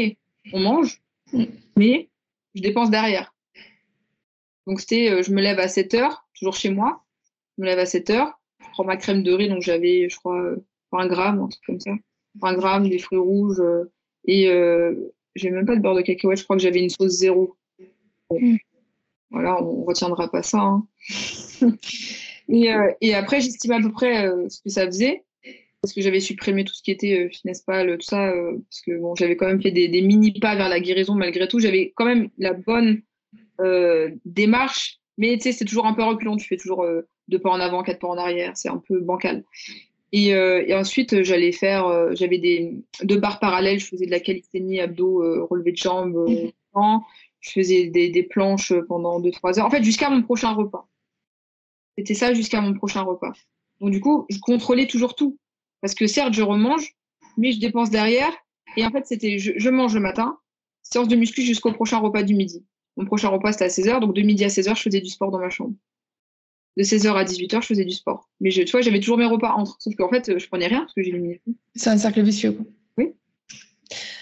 [0.53, 1.01] on mange,
[1.77, 2.09] mais
[2.55, 3.33] je dépense derrière.
[4.65, 7.03] Donc, c'était, euh, je me lève à 7 heures, toujours chez moi.
[7.57, 8.39] Je me lève à 7 heures.
[8.59, 10.53] Je prends ma crème de riz, donc j'avais, je crois,
[10.91, 11.91] 20 grammes, un truc comme ça.
[12.35, 13.59] 20 grammes, des fruits rouges.
[13.59, 13.91] Euh,
[14.29, 14.93] et euh,
[15.35, 17.55] j'ai même pas de beurre de cacahuète, je crois que j'avais une sauce zéro.
[18.29, 18.57] Mm.
[19.31, 20.59] Voilà, on retiendra pas ça.
[20.59, 20.87] Hein.
[22.47, 25.23] et, euh, et, après, j'estime à peu près euh, ce que ça faisait.
[25.81, 28.31] Parce que j'avais supprimé tout ce qui était euh, finesse pâle, tout ça.
[28.69, 31.47] parce que bon, j'avais quand même fait des, des, mini pas vers la guérison malgré
[31.47, 31.59] tout.
[31.59, 33.01] J'avais quand même la bonne
[34.25, 34.99] démarche.
[35.17, 36.35] Mais tu sais, c'est toujours un peu reculant.
[36.37, 36.85] Tu fais toujours
[37.29, 38.55] deux pas en avant, quatre pas en arrière.
[38.55, 39.43] C'est un peu bancal.
[40.11, 43.79] Et, et ensuite, j'allais faire, j'avais des deux barres parallèles.
[43.79, 46.27] Je faisais de la calisthénie, abdos, relevé de jambes.
[46.27, 46.49] Mmh
[47.41, 49.65] je faisais des, planches pendant 2-3 heures.
[49.65, 50.87] En fait, jusqu'à mon prochain repas.
[51.97, 53.33] C'était ça jusqu'à mon prochain repas.
[53.79, 55.37] Donc, du coup, je contrôlais toujours tout.
[55.81, 56.95] Parce que certes, je remange,
[57.37, 58.31] mais je dépense derrière.
[58.75, 60.37] Et en fait, c'était je, mange le matin,
[60.81, 62.65] séance de muscu jusqu'au prochain repas du midi.
[62.97, 64.01] Mon prochain repas, c'était à 16h.
[64.01, 65.73] Donc, de midi à 16h, je faisais du sport dans ma chambre.
[66.79, 68.29] De 16h à 18h, je faisais du sport.
[68.39, 69.75] Mais je, tu vois, j'avais toujours mes repas entre.
[69.81, 71.53] Sauf qu'en fait, je prenais rien parce que j'éliminais tout.
[71.75, 72.65] C'est un cercle vicieux, quoi.
[72.97, 73.07] Oui.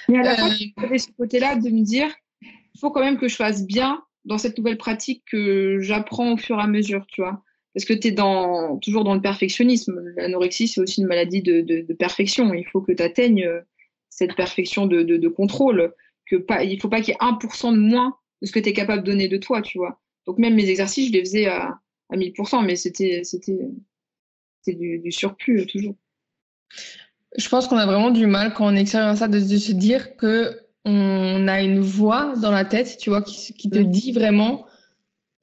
[0.10, 0.50] Mais à la fin,
[0.82, 2.10] j'avais ce côté-là de me dire,
[2.42, 6.38] il faut quand même que je fasse bien dans cette nouvelle pratique que j'apprends au
[6.38, 7.44] fur et à mesure, tu vois.
[7.76, 10.02] Parce que tu es dans, toujours dans le perfectionnisme.
[10.16, 12.56] L'anorexie, c'est aussi une maladie de, de, perfection.
[12.56, 13.62] Il faut que tu atteignes euh,
[14.10, 15.94] cette perfection de, de, contrôle.
[16.26, 18.58] Que pas, il ne faut pas qu'il y ait 1% de moins de ce que
[18.58, 20.02] tu es capable de donner de toi, tu vois.
[20.26, 23.22] Donc même mes exercices, je les faisais à, à 1000%, mais c'était
[24.68, 25.96] du, du surplus euh, toujours.
[27.38, 30.16] Je pense qu'on a vraiment du mal quand on expérimente ça de, de se dire
[30.16, 33.92] que on a une voix dans la tête, tu vois, qui, te mm.
[33.92, 34.66] dit vraiment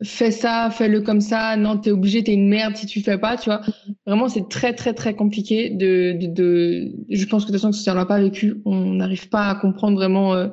[0.02, 3.36] fais ça, fais-le comme ça, non, t'es obligé, t'es une merde si tu fais pas,
[3.36, 3.62] tu vois.
[4.06, 7.88] Vraiment, c'est très, très, très compliqué de, de, je pense que de toute façon, si
[7.90, 10.48] on l'a pas vécu, on n'arrive pas à comprendre vraiment euh,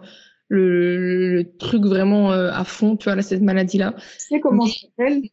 [0.47, 3.95] le, truc vraiment euh, à fond, tu vois, cette maladie-là.
[3.97, 5.23] Tu sais comment ça s'appelle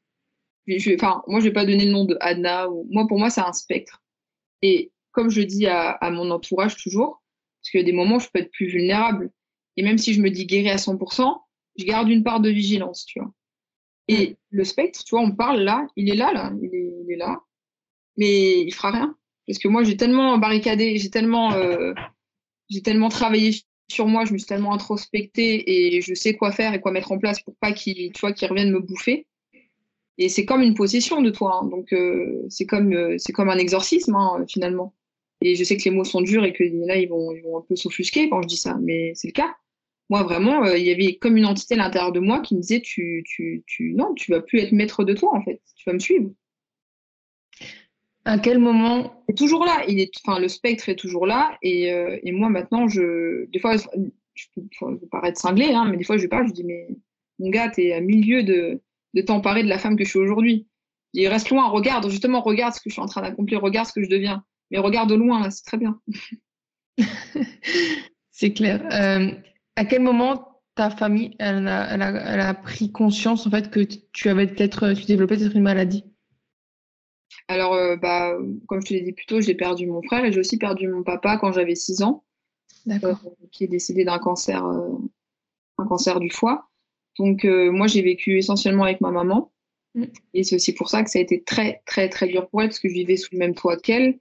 [0.69, 2.67] Moi, je vais pas donner le nom de Anna.
[2.91, 4.03] Moi, pour moi, c'est un spectre.
[4.63, 7.23] Et comme je dis à, à mon entourage toujours,
[7.61, 9.31] parce qu'il y a des moments où je peux être plus vulnérable.
[9.77, 11.39] Et même si je me dis guéri à 100%,
[11.79, 13.33] je garde une part de vigilance, tu vois.
[14.09, 17.43] Et le spectre, tu vois, on parle là, il est là, là, il est, là,
[18.17, 19.17] mais il fera rien.
[19.47, 21.93] Parce que moi, j'ai tellement barricadé, j'ai tellement, euh,
[22.69, 26.75] j'ai tellement travaillé sur moi, je me suis tellement introspectée et je sais quoi faire
[26.75, 29.27] et quoi mettre en place pour pas qu'il, tu vois, qu'il revienne me bouffer.
[30.19, 31.69] Et c'est comme une possession de toi, hein.
[31.69, 34.95] donc euh, c'est comme, euh, c'est comme un exorcisme hein, finalement.
[35.41, 37.59] Et je sais que les mots sont durs et que là ils vont, ils vont
[37.59, 39.55] un peu s'offusquer quand je dis ça, mais c'est le cas
[40.11, 42.61] moi vraiment, euh, il y avait comme une entité à l'intérieur de moi qui me
[42.61, 45.85] disait tu, tu, tu, non, tu vas plus être maître de toi en fait, tu
[45.89, 46.31] vas me suivre.
[48.25, 49.85] À quel moment est toujours là.
[49.89, 53.59] Il est, enfin, le spectre est toujours là et, euh, et moi maintenant, je, des
[53.59, 56.89] fois, je peux, paraître cinglé, hein, mais des fois je parle, je dis mais
[57.39, 58.81] mon gars, t'es à milieu de,
[59.19, 60.69] de t'emparer de la femme que je suis aujourd'hui.
[61.13, 63.93] Il reste loin, regarde, justement, regarde ce que je suis en train d'accomplir, regarde ce
[63.93, 64.45] que je deviens.
[64.71, 66.01] Mais regarde de loin, là, c'est très bien.
[68.31, 68.87] c'est clair.
[68.93, 69.33] Euh,
[69.77, 73.71] à quel moment ta famille elle a, elle, a, elle a, pris conscience en fait
[73.71, 73.81] que
[74.13, 76.05] tu avais peut-être tu développais peut-être une maladie?
[77.49, 78.37] Alors euh, bah
[78.69, 80.87] comme je te l'ai dit plus tôt, j'ai perdu mon frère et j'ai aussi perdu
[80.87, 82.25] mon papa quand j'avais 6 ans.
[82.89, 83.15] Euh,
[83.51, 86.69] qui est décédé d'un cancer un cancer du foie.
[87.19, 89.51] Donc moi j'ai vécu essentiellement avec ma maman.
[89.95, 90.05] Mm.
[90.35, 92.69] Et c'est aussi pour ça que ça a été très très très dur pour elle
[92.69, 94.19] parce que je vivais sous le même toit qu'elle.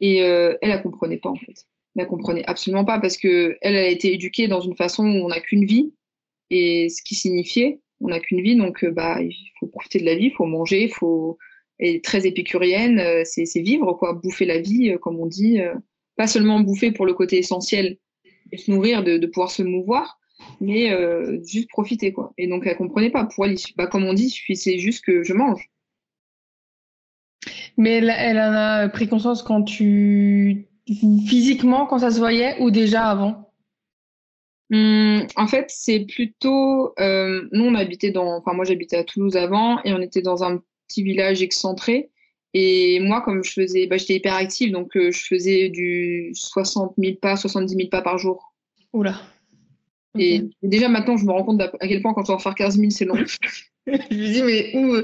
[0.00, 1.66] Et elle ne comprenait pas en fait.
[1.94, 5.28] Ne comprenait absolument pas parce que elle, a été éduquée dans une façon où on
[5.28, 5.92] n'a qu'une vie.
[6.50, 8.56] Et ce qui signifiait on n'a qu'une vie.
[8.56, 11.38] Donc euh, bah il faut profiter de la vie, il faut manger, il faut
[11.80, 15.58] être très épicurienne, euh, c'est vivre quoi, bouffer la vie euh, comme on dit,
[16.16, 17.96] pas seulement bouffer pour le côté essentiel,
[18.52, 20.18] de se nourrir, de, pouvoir se mouvoir,
[20.60, 20.90] mais
[21.44, 22.32] juste profiter quoi.
[22.38, 23.24] Et donc elle comprenait pas.
[23.24, 25.68] Pour elle, bah, comme on dit, c'est juste que je mange.
[27.76, 30.68] Mais elle, elle en a pris conscience quand tu
[31.26, 33.52] physiquement quand ça se voyait ou déjà avant?
[34.72, 36.94] Hum, En fait, c'est plutôt.
[36.98, 38.38] Euh, nous, on habitait dans.
[38.38, 42.10] Enfin, moi, j'habitais à Toulouse avant et on était dans un petit village excentré.
[42.54, 43.86] Et moi, comme je faisais.
[43.86, 48.02] Bah, J'étais hyper active, donc euh, je faisais du 60 000 pas, 70 000 pas
[48.02, 48.54] par jour.
[48.92, 49.20] Oula.
[50.18, 52.78] Et déjà maintenant, je me rends compte à quel point quand on va faire 15
[52.78, 53.14] 000, c'est long.
[53.86, 55.02] je me dis, mais où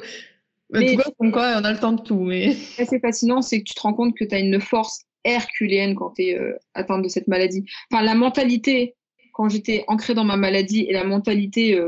[0.70, 0.96] bah, mais,
[1.30, 2.20] quoi, on a le temps de tout.
[2.20, 2.52] Mais...
[2.76, 6.10] C'est fascinant, c'est que tu te rends compte que tu as une force herculéenne quand
[6.10, 6.38] tu es
[6.74, 7.64] atteinte de cette maladie.
[7.90, 8.94] Enfin, la mentalité,
[9.32, 11.80] quand j'étais ancrée dans ma maladie et la mentalité,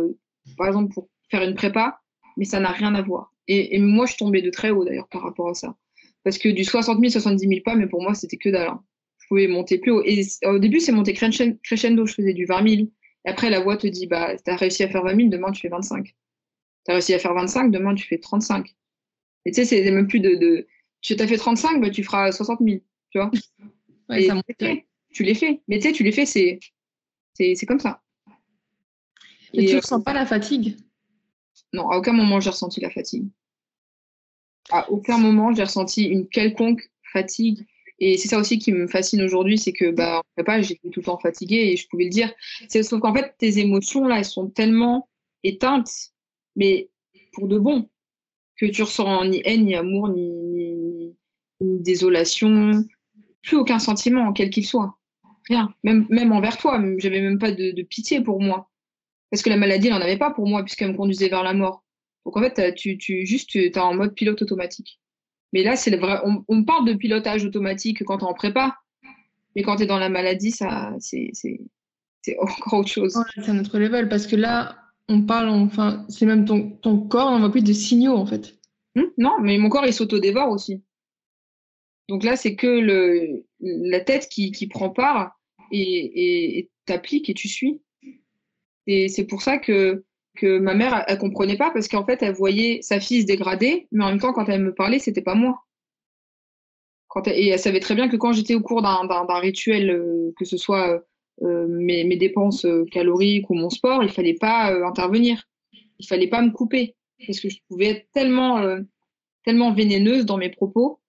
[0.56, 2.00] par exemple, pour faire une prépa,
[2.36, 3.32] mais ça n'a rien à voir.
[3.48, 5.74] Et, moi, je suis tombée de très haut d'ailleurs par rapport à ça.
[6.22, 8.68] Parce que du 60 000, 70 000 pas, mais pour moi, c'était que dalle.
[8.68, 8.82] Hein.
[9.18, 10.02] Je pouvais monter plus haut.
[10.04, 12.88] Et au début, c'est monté crescendo, je faisais du 20 000.
[13.26, 15.60] Et après, la voix te dit, bah, t'as réussi à faire 20 000, demain, tu
[15.60, 16.14] fais 25.
[16.84, 18.74] T'as réussi à faire 25, demain, tu fais 35.
[19.44, 20.66] Et tu sais, c'est même plus de, de...
[21.02, 22.80] Tu t'as fait 35, bah, tu feras 60 000,
[23.10, 23.30] tu vois.
[24.08, 24.34] Ouais, ça
[25.12, 25.60] tu les fais.
[25.68, 26.58] Mais tu sais, tu les fais, c'est,
[27.34, 28.02] c'est, comme ça.
[29.52, 30.76] Et, tu ne euh, ressens pas la fatigue?
[31.72, 33.28] Non, à aucun moment j'ai ressenti la fatigue.
[34.70, 37.66] À aucun moment j'ai ressenti une quelconque fatigue.
[38.00, 41.04] Et c'est ça aussi qui me fascine aujourd'hui, c'est que bah, pas, j'étais tout le
[41.04, 42.32] temps fatiguée et je pouvais le dire.
[42.68, 45.08] C'est sauf qu'en fait, tes émotions là, elles sont tellement
[45.44, 45.90] éteintes,
[46.56, 46.88] mais
[47.32, 47.88] pour de bon,
[48.56, 51.14] que tu ressens ni haine, ni amour, ni,
[51.60, 52.84] désolation,
[53.42, 54.98] plus aucun sentiment, quel qu'il soit.
[55.48, 55.74] Rien.
[55.82, 58.70] Même, envers toi, j'avais même pas de, pitié pour moi.
[59.30, 61.52] Parce que la maladie, elle n'en avait pas pour moi, puisqu'elle me conduisait vers la
[61.52, 61.84] mort.
[62.24, 65.00] Donc en fait, tu, tu juste, tu en mode pilote automatique.
[65.52, 66.20] Mais là, c'est vrai.
[66.24, 68.76] On, on, parle de pilotage automatique quand tu en prépa,
[69.54, 71.32] mais quand tu es dans la maladie, ça, c'est,
[72.38, 73.18] encore autre chose.
[73.34, 74.76] c'est un autre level parce que là,
[75.08, 78.58] on parle, enfin, c'est même ton, ton corps n'envoie plus de signaux en fait.
[78.96, 80.82] Hum, non, mais mon corps il s'auto-dévore aussi.
[82.08, 85.40] Donc là, c'est que le, la tête qui, qui prend part
[85.72, 87.80] et t'applique et, et tu suis.
[88.86, 90.04] Et c'est pour ça que
[90.36, 93.88] que ma mère, elle, comprenait pas parce qu'en fait, elle voyait sa fille se dégrader,
[93.92, 95.64] mais en même temps, quand elle me parlait, c'était pas moi.
[97.08, 100.44] Quand et elle savait très bien que quand j'étais au cours d'un rituel, euh, que
[100.44, 101.02] ce soit
[101.42, 105.42] euh, mes, mes, dépenses euh, caloriques ou mon sport, il fallait pas intervenir.
[105.98, 106.94] Il fallait pas me couper
[107.26, 108.64] parce que je pouvais être tellement,
[109.44, 111.00] tellement vénéneuse dans mes propos,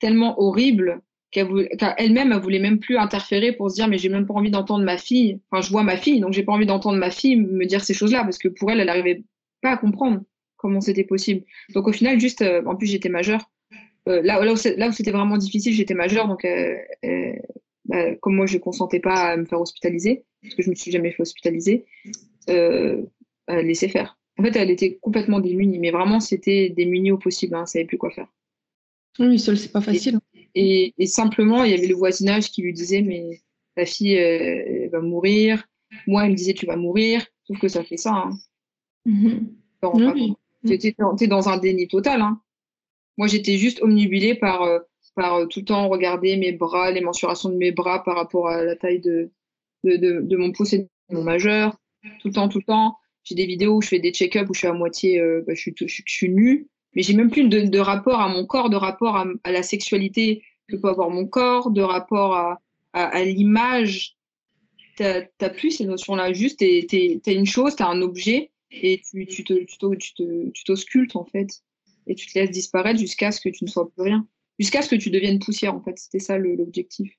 [0.00, 4.34] tellement horrible qu'elle-même, elle, voulait même plus interférer pour se dire, mais j'ai même pas
[4.34, 5.40] envie d'entendre ma fille.
[5.50, 7.94] Enfin, je vois ma fille, donc j'ai pas envie d'entendre ma fille me dire ces
[7.94, 9.24] choses-là, parce que pour elle, elle n'arrivait
[9.60, 10.22] pas à comprendre
[10.56, 11.44] comment c'était possible.
[11.74, 13.50] Donc au final, juste, euh, en plus, j'étais majeure.
[14.08, 16.76] Euh, là, là, où c'était vraiment difficile, j'étais majeure, donc euh,
[17.86, 20.92] bah, comme moi, je consentais pas à me faire hospitaliser, parce que je me suis
[20.92, 21.84] jamais fait hospitaliser,
[22.46, 23.06] elle
[23.48, 24.18] laissait faire.
[24.38, 27.84] En fait, elle était complètement démunie, mais vraiment, c'était démunie au possible, hein, elle savait
[27.84, 28.28] plus quoi faire.
[29.18, 30.18] Oui, seule, c'est pas facile.
[30.34, 30.35] Et,
[31.06, 33.42] simplement, il y avait le voisinage qui lui disait Mais
[33.74, 35.64] ta fille euh, va mourir.
[36.06, 37.24] Moi, elle me disait Tu vas mourir.
[37.44, 38.12] Sauf que ça fait ça.
[38.14, 38.30] Hein.
[40.66, 42.22] Tu es, dans un déni total.
[42.22, 42.40] Hein.
[43.18, 44.80] Moi, j'étais juste omnibulée par, euh,
[45.14, 48.48] par euh, tout le temps regarder mes bras, les mensurations de mes bras par rapport
[48.48, 49.30] à la taille de,
[49.84, 51.76] de, de, mon pouce et de mon majeur.
[52.20, 52.96] Tout le temps, tout le temps.
[53.24, 55.60] J'ai des vidéos où je fais des check-up où je suis à moitié, bah, je,
[55.60, 58.76] suis, je, je, suis nue mais j'ai même plus de, rapport à mon corps, de
[58.76, 64.16] rapport à, la sexualité que peut avoir mon corps, de rapport à, l'image.
[64.96, 66.32] Tu n'as plus ces notions-là.
[66.32, 71.16] Juste, tu as une chose, tu as un objet et tu, tu, te, tu, t'auscultes
[71.16, 71.62] en fait.
[72.06, 74.26] Et tu te laisses disparaître jusqu'à ce que tu ne sois plus rien.
[74.58, 75.98] Jusqu'à ce que tu deviennes poussière en fait.
[75.98, 77.12] C'était ça l'objectif.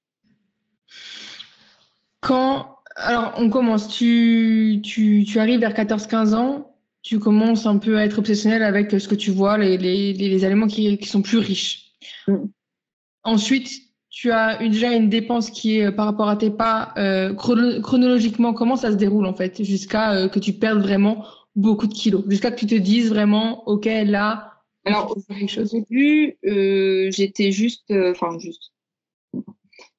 [2.20, 2.78] Quand.
[2.96, 3.90] Alors, on commence.
[3.90, 4.82] Tu
[5.36, 9.32] arrives vers 14-15 ans tu commences un peu à être obsessionnel avec ce que tu
[9.32, 11.92] vois, les, les, les aliments qui, qui, sont plus riches.
[12.28, 12.46] Mm.
[13.24, 13.70] Ensuite,
[14.10, 18.54] tu as déjà une dépense qui est euh, par rapport à tes pas, euh, chronologiquement,
[18.54, 22.24] comment ça se déroule en fait, jusqu'à euh, que tu perdes vraiment beaucoup de kilos,
[22.28, 24.54] jusqu'à que tu te dises vraiment, ok, là.
[24.86, 28.72] Alors, au début, euh, j'étais juste, enfin, juste.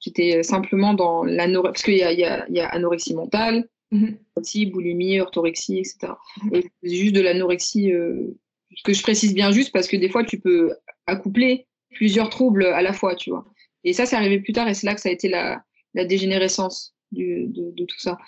[0.01, 4.71] J'étais simplement dans l'anorexie, parce qu'il y a, y, a, y a anorexie mentale, Mmh.
[4.71, 6.13] boulimie, orthorexie, etc.
[6.53, 8.37] Et juste de l'anorexie, euh,
[8.85, 10.75] que je précise bien juste parce que des fois, tu peux
[11.07, 13.47] accoupler plusieurs troubles à la fois, tu vois.
[13.85, 15.63] Et ça, c'est arrivé plus tard et c'est là que ça a été la,
[15.95, 18.19] la dégénérescence de, tout ça.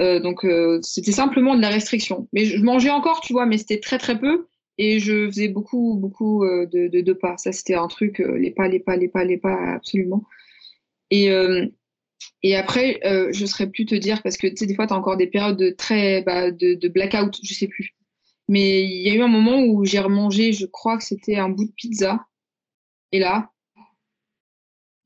[0.00, 2.28] Euh, donc, euh, c'était simplement de la restriction.
[2.34, 4.46] Mais je mangeais encore, tu vois, mais c'était très, très peu.
[4.76, 7.38] Et je faisais beaucoup, beaucoup de, de, pas.
[7.38, 10.24] Ça, c'était un truc, les pas, les pas, les pas, les pas, absolument.
[11.10, 11.30] Et,
[12.42, 14.86] et après, euh, je ne saurais plus te dire parce que tu sais, des fois,
[14.86, 17.94] tu as encore des périodes de très bah, de, de, blackout, je sais plus.
[18.48, 21.48] Mais il y a eu un moment où j'ai remangé, je crois que c'était un
[21.48, 22.24] bout de pizza.
[23.12, 23.50] Et là,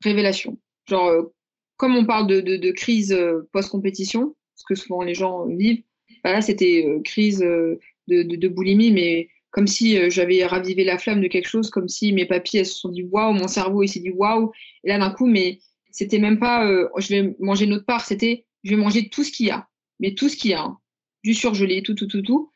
[0.03, 0.59] révélation.
[0.87, 1.33] Genre, euh,
[1.77, 5.83] comme on parle de, de, crise euh, post-compétition, ce que souvent les gens vivent,
[6.23, 11.27] bah là, c'était crise de, de, boulimie, mais comme si j'avais ravivé la flamme de
[11.27, 14.11] quelque chose, comme si mes papiers se sont dit waouh, mon cerveau il s'est dit
[14.11, 14.51] waouh.
[14.83, 15.59] Et là, d'un coup, mais
[15.91, 19.31] c'était même pas euh, je vais manger notre part, c'était je vais manger tout ce
[19.31, 19.67] qu'il y a,
[19.99, 20.77] mais tout ce qu'il y a, hein.
[21.23, 22.51] du surgelé, tout, tout, tout, tout.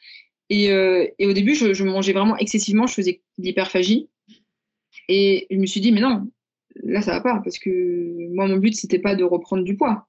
[0.50, 4.10] Et, euh, et au début, je, mangeais vraiment excessivement, je faisais de l'hyperphagie.
[5.08, 6.28] Et je me suis dit, mais non,
[6.84, 10.08] là, ça va pas parce que moi, mon but, c'était pas de reprendre du poids.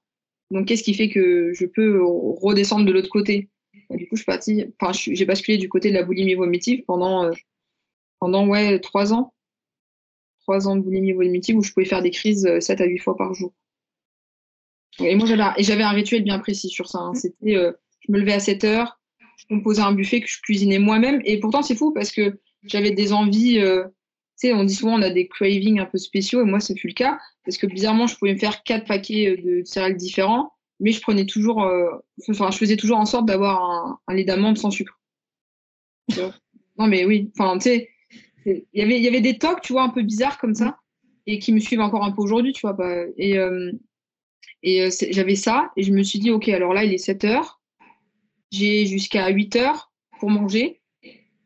[0.51, 3.49] Donc, qu'est-ce qui fait que je peux redescendre de l'autre côté?
[3.89, 7.25] Du coup, je suis partie, enfin, j'ai basculé du côté de la boulimie vomitive pendant,
[7.25, 7.31] euh,
[8.19, 9.33] pendant ouais, trois ans.
[10.47, 13.17] Trois ans de boulimie vomitive où je pouvais faire des crises 7 à 8 fois
[13.17, 13.51] par jour.
[14.99, 15.27] Et moi,
[15.57, 16.99] j'avais un rituel bien précis sur ça.
[16.99, 17.13] Hein.
[17.13, 18.99] C'était, euh, je me levais à 7 heures,
[19.37, 21.21] je composais un buffet que je cuisinais moi-même.
[21.25, 23.59] Et pourtant, c'est fou parce que j'avais des envies.
[23.59, 23.83] Euh,
[24.39, 26.73] tu sais, on dit souvent on a des cravings un peu spéciaux, et moi, ce
[26.73, 27.19] fut le cas.
[27.45, 31.01] Parce que bizarrement, je pouvais me faire quatre paquets euh, de céréales différents, mais je
[31.01, 31.69] prenais toujours.
[32.29, 34.99] enfin, je faisais toujours en sorte d'avoir un, un lait d'amande sans sucre.
[36.77, 37.31] non, mais oui.
[37.37, 37.89] Enfin, tu sais,
[38.47, 40.77] il y avait, y avait des tocs, tu vois, un peu bizarres comme ça,
[41.25, 42.73] et qui me suivent encore un peu aujourd'hui, tu vois.
[42.73, 43.37] Bah, et.
[44.63, 47.23] Et euh, j'avais ça, et je me suis dit, OK, alors là, il est 7
[47.25, 47.61] heures.
[48.51, 50.81] J'ai jusqu'à 8 heures pour manger.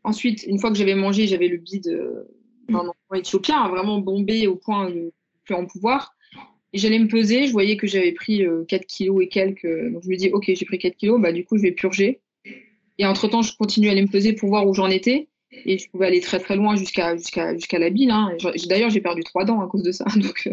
[0.03, 2.23] Ensuite, une fois que j'avais mangé, j'avais le bide euh,
[2.69, 5.11] d'un enfant éthiopien, hein, vraiment bombé au point de
[5.43, 6.15] plus en pouvoir.
[6.73, 9.91] Et j'allais me peser, je voyais que j'avais pris 4 euh, kilos et quelques.
[9.91, 12.21] Donc je me dis, OK, j'ai pris 4 kilos, bah, du coup, je vais purger.
[12.97, 15.27] Et entre-temps, je continue à aller me peser pour voir où j'en étais.
[15.51, 18.11] Et je pouvais aller très très loin jusqu'à jusqu'à jusqu'à la bile.
[18.11, 18.37] Hein.
[18.69, 20.05] D'ailleurs, j'ai perdu 3 dents à cause de ça.
[20.15, 20.49] Donc,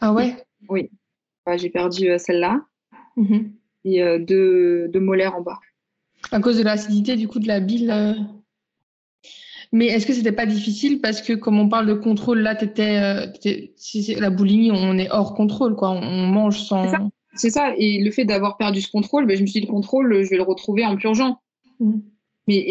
[0.00, 0.36] ah ouais?
[0.68, 0.90] Oui
[1.56, 2.60] j'ai perdu euh, celle-là
[3.16, 3.52] mhm.
[3.84, 5.58] et euh, deux, molaires en bas.
[6.32, 8.14] À cause de l'acidité du coup de la bile euh.
[9.72, 13.72] Mais est-ce que c'était pas difficile parce que comme on parle de contrôle, là, t'étais,
[13.76, 15.90] si la boulimie, on est hors contrôle, quoi.
[15.90, 16.90] On mange sans.
[17.34, 17.72] C'est ça.
[17.78, 20.28] Et le fait d'avoir perdu ce contrôle, ben, je me suis dit le contrôle, je
[20.28, 21.40] vais le retrouver en purgeant.
[21.78, 22.02] Mhm.
[22.50, 22.64] Mais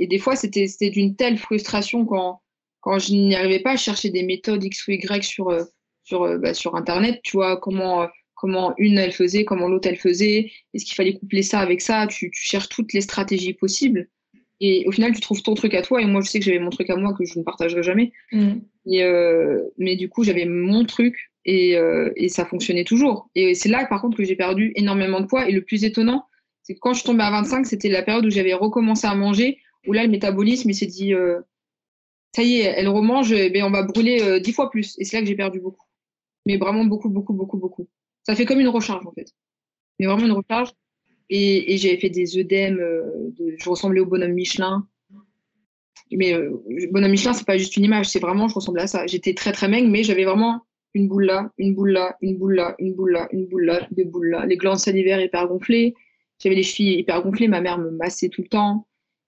[0.00, 2.40] et, des fois, c'était, d'une telle frustration quand
[2.80, 5.50] quand je n'y arrivais pas, à chercher des méthodes X ou Y sur
[6.08, 9.88] sur, euh, bah, sur Internet, tu vois, comment, euh, comment une elle faisait, comment l'autre
[9.88, 13.52] elle faisait, est-ce qu'il fallait coupler ça avec ça, tu, tu, cherches toutes les stratégies
[13.52, 14.08] possibles.
[14.60, 16.00] Et au final, tu trouves ton truc à toi.
[16.00, 18.12] Et moi, je sais que j'avais mon truc à moi que je ne partagerai jamais.
[18.32, 18.54] Mm.
[18.86, 21.76] Et, euh, mais du coup, j'avais mon truc et,
[22.16, 23.30] et, ça fonctionnait toujours.
[23.34, 25.48] Et c'est là, par contre, que j'ai perdu énormément de poids.
[25.48, 26.24] Et le plus étonnant,
[26.68, 29.58] c'est quand je suis tombée à 25, c'était la période où j'avais recommencé à manger,
[29.86, 31.14] où là, le métabolisme, s'est dit,
[32.34, 34.96] ça y est, elle remange, et ben, on va brûler dix fois plus.
[34.98, 35.88] Et c'est là que j'ai perdu beaucoup
[36.48, 37.86] mais vraiment beaucoup, beaucoup, beaucoup, beaucoup.
[38.22, 39.28] Ça fait comme une recharge en fait.
[39.98, 40.70] Mais vraiment une recharge.
[41.28, 44.88] Et, et j'avais fait des œdèmes, euh, je ressemblais au bonhomme Michelin.
[46.10, 46.56] Mais euh,
[46.90, 49.06] bonhomme Michelin, c'est pas juste une image, c'est vraiment, je ressemblais à ça.
[49.06, 50.62] J'étais très très maigre, mais j'avais vraiment
[50.94, 53.86] une boule là, une boule là, une boule là, une boule là, une boule là,
[53.90, 55.94] deux boules là, les glandes salivaires hyper gonflées.
[56.38, 58.86] J'avais les chevilles hyper gonflées, ma mère me massait tout le temps.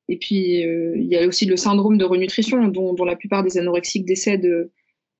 [0.09, 3.45] Et puis, euh, il y a aussi le syndrome de renutrition, dont, dont la plupart
[3.45, 4.71] des anorexiques décèdent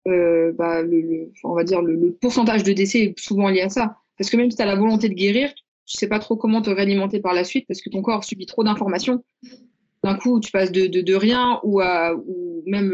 [0.09, 3.97] euh, bah, le, on va dire le, pourcentage de décès est souvent lié à ça.
[4.17, 5.53] Parce que même si tu as la volonté de guérir,
[5.87, 8.47] tu sais pas trop comment te réalimenter par la suite parce que ton corps subit
[8.47, 9.25] trop d'informations.
[10.03, 12.91] D'un coup, tu passes de, de, rien ou, à, ou même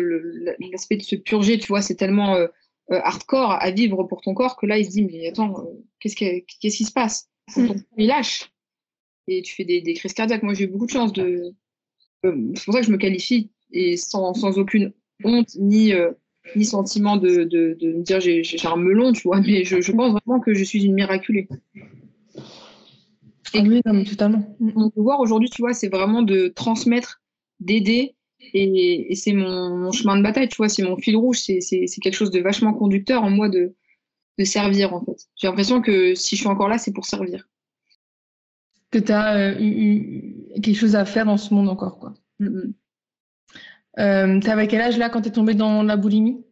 [0.72, 2.48] l'aspect de se purger, tu vois, c'est tellement euh,
[2.90, 5.68] euh, hardcore à vivre pour ton corps que là, il se dit, mais attends,
[6.00, 7.28] qu'est-ce qui, se passe?
[7.54, 8.50] Ton corps, il lâche.
[9.28, 10.42] Et tu fais des, des crises cardiaques.
[10.42, 11.52] Moi, j'ai eu beaucoup de chance de.
[12.22, 14.92] c'est pour ça que je me qualifie et sans, sans aucune
[15.24, 15.92] honte ni
[16.54, 19.92] ni sentiment de, de, de me dire j'ai un melon, tu vois, mais je, je,
[19.92, 21.48] pense vraiment que je suis une miraculée.
[23.54, 24.56] Et oui, totalement.
[24.60, 27.22] Mon pouvoir aujourd'hui, tu vois, c'est vraiment de transmettre,
[27.60, 28.14] d'aider,
[28.52, 31.60] et, et c'est mon, mon, chemin de bataille, tu vois, c'est mon fil rouge, c'est
[32.02, 33.74] quelque chose de vachement conducteur en moi de,
[34.38, 35.26] de servir, en fait.
[35.36, 37.48] J'ai l'impression que si je suis encore là, c'est pour servir.
[38.90, 42.14] Que tu as euh, eu, quelque chose à faire dans ce monde encore, quoi.
[42.38, 42.74] Mm, mm.
[43.98, 46.44] Euh, T'avais quel âge là quand t'es tombée dans la boulimie?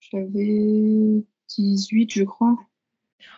[0.00, 2.56] J'avais 18, je crois.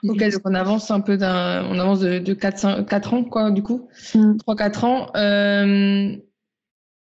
[0.02, 3.50] Ok, donc on avance un peu d'un, on avance de, de 4, 4 ans, quoi,
[3.50, 3.88] du coup.
[4.14, 4.84] 3-4 mm.
[4.84, 5.10] ans.
[5.16, 6.16] Euh...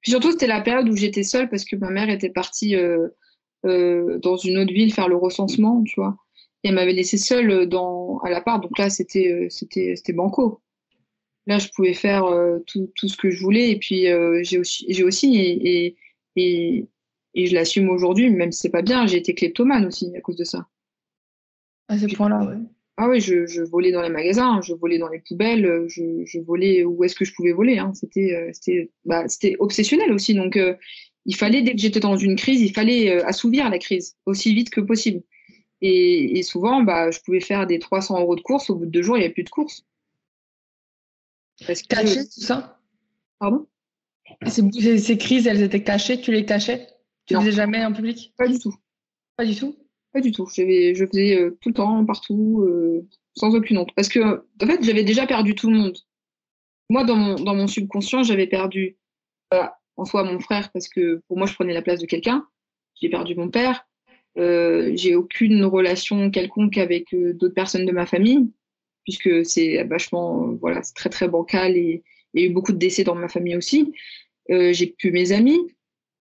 [0.02, 3.10] Puis surtout, c'était la période où j'étais seule parce que ma mère était partie euh,
[3.66, 6.18] euh, dans une autre ville faire le recensement, tu vois.
[6.64, 8.62] Et elle m'avait laissée seule dans, à l'appart.
[8.62, 10.62] Donc là, c'était, c'était, c'était banco.
[11.52, 13.72] Là, je pouvais faire euh, tout, tout, ce que je voulais.
[13.72, 15.98] Et puis, euh, j'ai aussi, j'ai aussi et,
[16.38, 16.88] et,
[17.34, 20.38] et, je l'assume aujourd'hui, même si c'est pas bien, j'ai été kleptomane aussi à cause
[20.38, 20.70] de ça.
[21.90, 22.56] À ce point-là, ouais.
[22.96, 26.40] Ah oui, je, je, volais dans les magasins, je volais dans les poubelles, je, je
[26.40, 27.80] volais où est-ce que je pouvais voler.
[27.80, 27.92] Hein.
[27.96, 30.34] C'était, euh, c'était, bah, c'était obsessionnel aussi.
[30.34, 30.58] Donc,
[31.26, 34.70] il fallait, dès que j'étais dans une crise, il fallait assouvir la crise aussi vite
[34.70, 35.22] que possible.
[35.82, 38.70] Et, et souvent, bah, je pouvais faire des 300 euros de courses.
[38.70, 39.50] Au bout de deux jours, il n'y avait plus de
[41.90, 42.80] Caché, tout ça?
[43.40, 43.68] Pardon?
[44.48, 46.88] Ces, ces, crises, elles étaient cachées Tu les cachais?
[47.26, 48.34] Tu ne faisais jamais en public?
[48.38, 48.76] Pas du tout.
[49.38, 49.76] Pas du tout?
[50.14, 50.48] Pas du tout.
[50.48, 53.94] Je faisais euh, tout le temps, partout, euh, sans aucune honte.
[53.96, 55.98] Parce que, en fait, j'avais déjà perdu tout le monde.
[56.90, 58.98] Moi, dans mon, dans mon subconscient, j'avais perdu
[59.98, 62.48] en soi mon frère, parce que pour moi, je prenais la place de quelqu'un.
[62.96, 63.86] J'ai perdu mon père.
[64.38, 68.50] Euh, j'ai aucune relation quelconque avec euh, d'autres personnes de ma famille,
[69.04, 72.78] puisque c'est vachement, voilà, c'est très très bancal et il y a eu beaucoup de
[72.78, 73.94] décès dans ma famille aussi.
[74.50, 75.60] Euh, j'ai plus mes amis.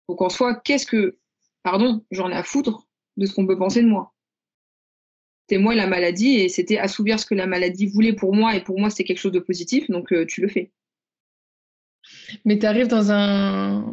[0.08, 1.18] Donc en soi, qu'est-ce que,
[1.62, 4.14] pardon, j'en ai à foutre de ce qu'on peut penser de moi?
[5.48, 8.62] C'était moi la maladie et c'était assouvir ce que la maladie voulait pour moi et
[8.62, 10.72] pour moi c'était quelque chose de positif, donc tu le fais.
[12.44, 13.84] Mais tu arrives dans un,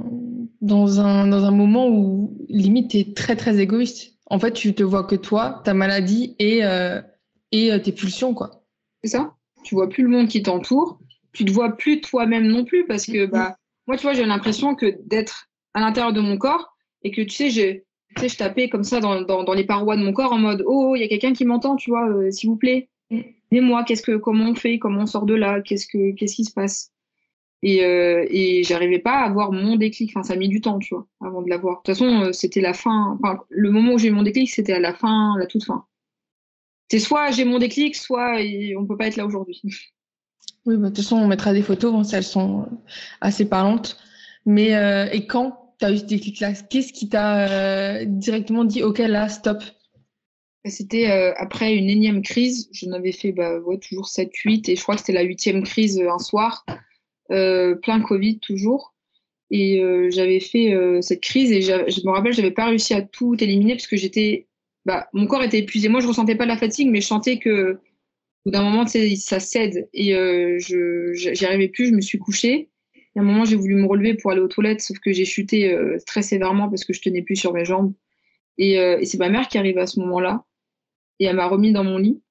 [0.61, 4.17] dans, un, dans un moment où limite tu es très très égoïste.
[4.27, 7.01] En fait, tu te vois que toi, ta maladie et, euh,
[7.51, 8.33] et euh, tes pulsions.
[8.33, 8.58] quoi.
[9.03, 9.35] C'est ça?
[9.63, 10.99] Tu vois plus le monde qui t'entoure.
[11.33, 14.75] Tu te vois plus toi-même non plus parce que bah, moi, tu vois, j'ai l'impression
[14.75, 18.69] que d'être à l'intérieur de mon corps et que tu sais, tu sais, je tapais
[18.69, 21.03] comme ça dans, dans, dans, les parois de mon corps en mode Oh, il y
[21.03, 22.89] a quelqu'un qui m'entend, tu vois, euh, s'il vous plaît.
[23.51, 26.35] Et moi, qu'est-ce que, comment on fait, comment on sort de là, qu'est-ce que, qu'est-ce
[26.35, 26.91] qui se passe?
[27.61, 30.11] Et, euh, et j'arrivais pas à avoir mon déclic.
[30.11, 31.77] Enfin, ça a mis du temps, tu vois, avant de l'avoir.
[31.77, 33.17] De toute façon, euh, c'était la fin.
[33.21, 35.85] Enfin, le moment où j'ai eu mon déclic, c'était à la fin, la toute fin.
[36.89, 38.37] C'est soit j'ai mon déclic, soit
[38.77, 39.61] on peut pas être là aujourd'hui.
[40.65, 42.67] Oui, bah, de toute façon, on mettra des photos, bon, elles sont
[43.21, 43.97] assez parlantes.
[44.45, 48.97] Mais euh, et quand tu as eu ce déclic-là, qu'est-ce qui t'a directement dit, OK,
[48.99, 49.63] là, stop?
[50.65, 51.05] C'était
[51.37, 52.69] après une énième crise.
[52.73, 56.01] J'en avais fait bah, ouais, toujours 7-8 et je crois que c'était la huitième crise
[56.01, 56.65] un soir.
[57.31, 58.95] Euh, plein Covid toujours.
[59.51, 63.01] Et euh, j'avais fait euh, cette crise et je me rappelle, j'avais pas réussi à
[63.01, 64.47] tout éliminer parce que j'étais,
[64.89, 65.87] bah, mon corps était épuisé.
[65.87, 67.79] Moi, je ressentais pas la fatigue, mais je sentais que
[68.45, 71.87] au d'un moment, ça cède et je j'y arrivais plus.
[71.87, 72.69] Je me suis couchée.
[72.95, 75.25] Et à un moment, j'ai voulu me relever pour aller aux toilettes, sauf que j'ai
[75.25, 75.77] chuté
[76.07, 77.93] très sévèrement parce que je tenais plus sur mes jambes.
[78.57, 80.43] Et, et c'est ma mère qui arrive à ce moment-là
[81.19, 82.21] et elle m'a remis dans mon lit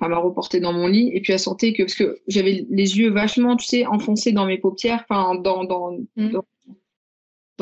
[0.00, 2.98] elle m'a reporté dans mon lit et puis elle sentait que parce que j'avais les
[2.98, 6.30] yeux vachement tu sais enfoncés dans mes paupières enfin dans dans, mm.
[6.30, 6.44] dans,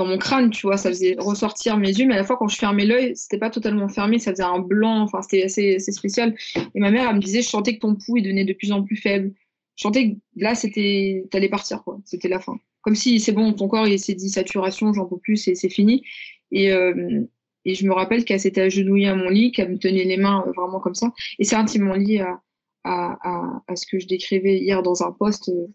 [0.00, 2.48] dans mon crâne tu vois ça faisait ressortir mes yeux mais à la fois quand
[2.48, 6.34] je fermais l'œil c'était pas totalement fermé ça faisait un blanc enfin c'était assez, spécial
[6.56, 8.72] et ma mère elle me disait je sentais que ton pouls il devenait de plus
[8.72, 9.32] en plus faible
[9.76, 13.52] je sentais que là c'était t'allais partir quoi c'était la fin comme si c'est bon
[13.52, 16.02] ton corps il s'est dit saturation j'en peux plus c'est fini
[16.50, 17.26] et euh,
[17.64, 20.44] et je me rappelle qu'elle s'était agenouillée à mon lit, qu'elle me tenait les mains
[20.46, 21.12] euh, vraiment comme ça.
[21.38, 22.40] Et c'est intimement lié à,
[22.84, 25.50] à, ce que je décrivais hier dans un post.
[25.50, 25.66] Euh,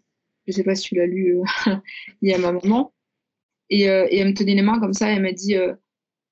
[0.46, 1.38] je sais pas si tu l'as lu,
[2.22, 2.92] il y a ma maman.
[3.70, 5.10] Et, euh, et, elle me tenait les mains comme ça.
[5.10, 5.74] Et elle m'a dit, euh,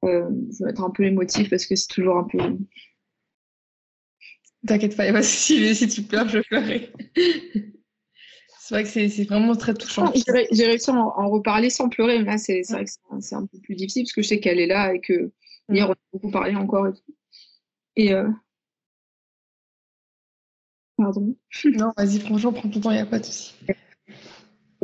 [0.04, 2.38] euh, je vais mettre un peu émotif parce que c'est toujours un peu.
[4.66, 6.90] T'inquiète pas, si, si tu pleures, je pleurerai.
[8.60, 10.12] c'est vrai que c'est vraiment très touchant.
[10.52, 13.46] J'ai réussi à en, en, reparler sans pleurer, mais là, c'est vrai que c'est un
[13.46, 15.30] peu plus difficile parce que je sais qu'elle est là et que
[15.68, 17.14] Hier, on a beaucoup parlé encore et tout.
[17.96, 18.12] Et.
[18.12, 18.30] Euh...
[20.96, 21.36] Pardon.
[21.64, 23.54] Non, vas-y, franchement, prends ton temps, il n'y a pas de souci.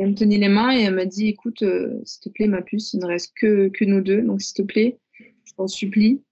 [0.01, 2.63] Elle me tenait les mains et elle m'a dit écoute, euh, s'il te plaît, ma
[2.63, 6.23] puce, il ne reste que, que nous deux, donc s'il te plaît, je t'en supplie,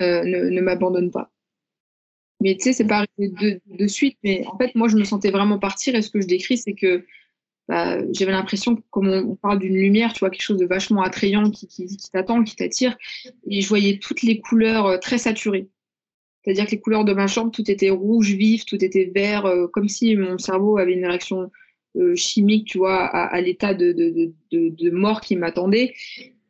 [0.00, 1.30] euh, ne, ne m'abandonne pas.
[2.40, 5.30] Mais tu sais, c'est pas de, de, suite, mais en fait, moi, je me sentais
[5.30, 7.04] vraiment partir et ce que je décris, c'est que
[7.68, 11.50] bah, j'avais l'impression, comme on, parle d'une lumière, tu vois, quelque chose de vachement attrayant
[11.50, 12.96] qui, qui, t'attend, qui t'attire.
[13.46, 15.68] Et je voyais toutes les couleurs euh, très saturées.
[16.42, 19.88] C'est-à-dire que les couleurs de ma chambre, tout était rouge vif, tout était vert, comme
[19.90, 21.50] si mon cerveau avait une réaction
[21.96, 25.94] euh, chimique, tu vois, à, l'état de, de, de, mort qui m'attendait.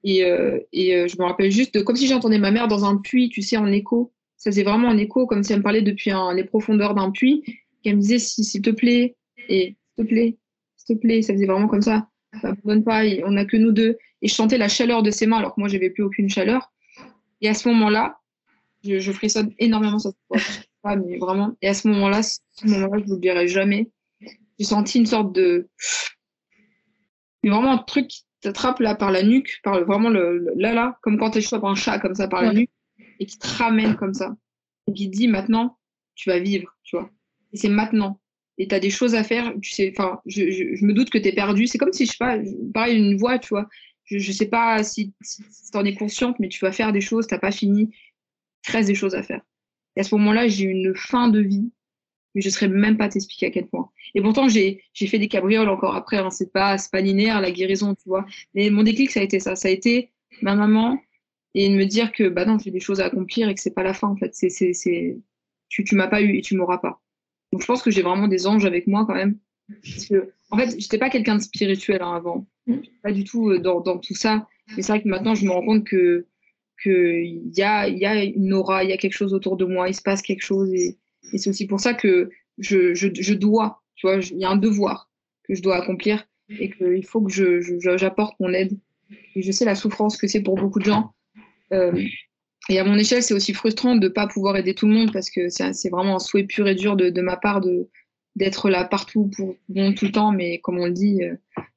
[0.04, 2.96] Et, euh, et euh, je me rappelle juste comme si j'entendais ma mère dans un
[2.96, 4.12] puits, tu sais, en écho.
[4.36, 7.42] Ça faisait vraiment un écho, comme si elle me parlait depuis les profondeurs d'un puits.
[7.84, 9.16] Et elle me disait, s'il te plaît,
[9.48, 10.36] et s'il te plaît,
[10.76, 12.08] s'il te plaît, ça faisait vraiment comme ça.
[12.40, 13.98] Ça donne pas, on n'a que nous deux.
[14.20, 16.72] Et je sentais la chaleur de ses mains alors que moi, j'avais plus aucune chaleur.
[17.40, 18.18] Et à ce moment-là,
[18.84, 20.10] je, frissonne énormément, ça
[20.82, 21.56] pas, mais vraiment.
[21.62, 23.90] Et à ce moment-là, ce moment-là, je l'oublierai jamais.
[24.58, 25.68] J'ai senti une sorte de,
[27.42, 30.74] mais vraiment un truc qui t'attrape là par la nuque, par le, vraiment le, là
[30.74, 32.70] là, comme quand tu chopes un chat comme ça par la nuque
[33.18, 34.36] et qui te ramène comme ça
[34.86, 35.78] et qui te dit maintenant,
[36.14, 37.10] tu vas vivre, tu vois.
[37.52, 38.20] Et c'est maintenant
[38.58, 39.52] et tu as des choses à faire.
[39.60, 41.66] Tu sais, enfin, je, je, je, me doute que tu es perdu.
[41.66, 42.38] C'est comme si, je sais pas,
[42.72, 43.68] pareil, une voix, tu vois.
[44.04, 47.00] Je, je sais pas si, si tu en es consciente, mais tu vas faire des
[47.00, 47.90] choses, tu pas fini.
[48.68, 49.42] Il reste des choses à faire.
[49.96, 51.72] Et à ce moment-là, j'ai une fin de vie,
[52.34, 53.90] mais je ne saurais même pas t'expliquer à quel point.
[54.14, 56.18] Et pourtant, j'ai fait des cabrioles encore après.
[56.18, 58.24] Hein, c'est pas, pas linéaire, la guérison, tu vois.
[58.54, 59.56] Mais mon déclic, ça a été ça.
[59.56, 60.10] Ça a été
[60.40, 60.98] ma maman
[61.54, 63.74] et de me dire que bah non, j'ai des choses à accomplir et que c'est
[63.74, 64.30] pas la fin, en fait.
[64.34, 65.20] C'est,
[65.68, 67.00] tu, tu m'as pas eu et tu m'auras pas.
[67.52, 69.38] Donc je pense que j'ai vraiment des anges avec moi quand même.
[69.68, 72.46] Parce que, en fait, j'étais pas quelqu'un de spirituel hein, avant.
[73.02, 74.46] Pas du tout euh, dans, dans tout ça.
[74.76, 76.26] Mais c'est vrai que maintenant, je me rends compte que
[76.82, 79.88] qu'il y a, y a une aura, il y a quelque chose autour de moi,
[79.88, 80.72] il se passe quelque chose.
[80.72, 80.98] Et,
[81.32, 84.56] et c'est aussi pour ça que je, je, dois, tu vois, il y a un
[84.56, 85.10] devoir
[85.44, 87.60] que je dois accomplir et qu'il faut que je,
[87.96, 88.78] j'apporte mon aide.
[89.36, 91.12] Je sais la souffrance que c'est pour beaucoup de gens.
[91.72, 92.04] Euh,
[92.68, 95.12] et à mon échelle, c'est aussi frustrant de ne pas pouvoir aider tout le monde
[95.12, 97.60] parce que c'est vraiment un souhait pur et dur de, de ma part
[98.36, 100.32] d'être là partout pour tout le temps.
[100.32, 101.34] Mais comme on le dit, euh,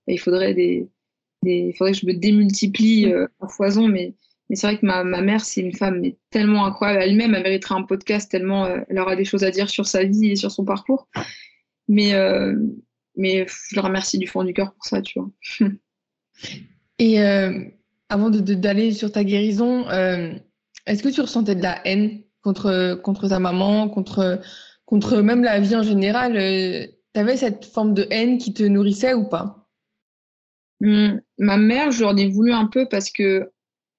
[0.08, 0.88] il faudrait des,
[1.42, 3.88] des, faudrait que je me démultiplie euh, à foison.
[3.88, 4.14] Mais,
[4.50, 7.04] mais c'est vrai que ma, ma mère, c'est une femme mais tellement incroyable.
[7.04, 10.04] Elle-même, elle mériterait un podcast tellement euh, elle aura des choses à dire sur sa
[10.04, 11.08] vie et sur son parcours.
[11.88, 12.56] Mais, euh,
[13.16, 15.30] mais je le remercie du fond du cœur pour ça, tu vois.
[17.00, 17.20] et
[18.10, 19.86] avant d'aller de, sur ta guérison,
[20.86, 24.40] est-ce que tu ressentais de la haine contre, contre ta maman, contre,
[24.86, 28.64] contre même la vie en général euh, Tu avais cette forme de haine qui te
[28.64, 29.68] nourrissait ou pas?
[30.82, 33.52] Mmh, Ma mère, je leur ai voulu un peu parce que,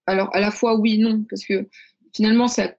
[0.06, 1.68] alors à la fois oui, non, parce que
[2.14, 2.74] finalement, ça,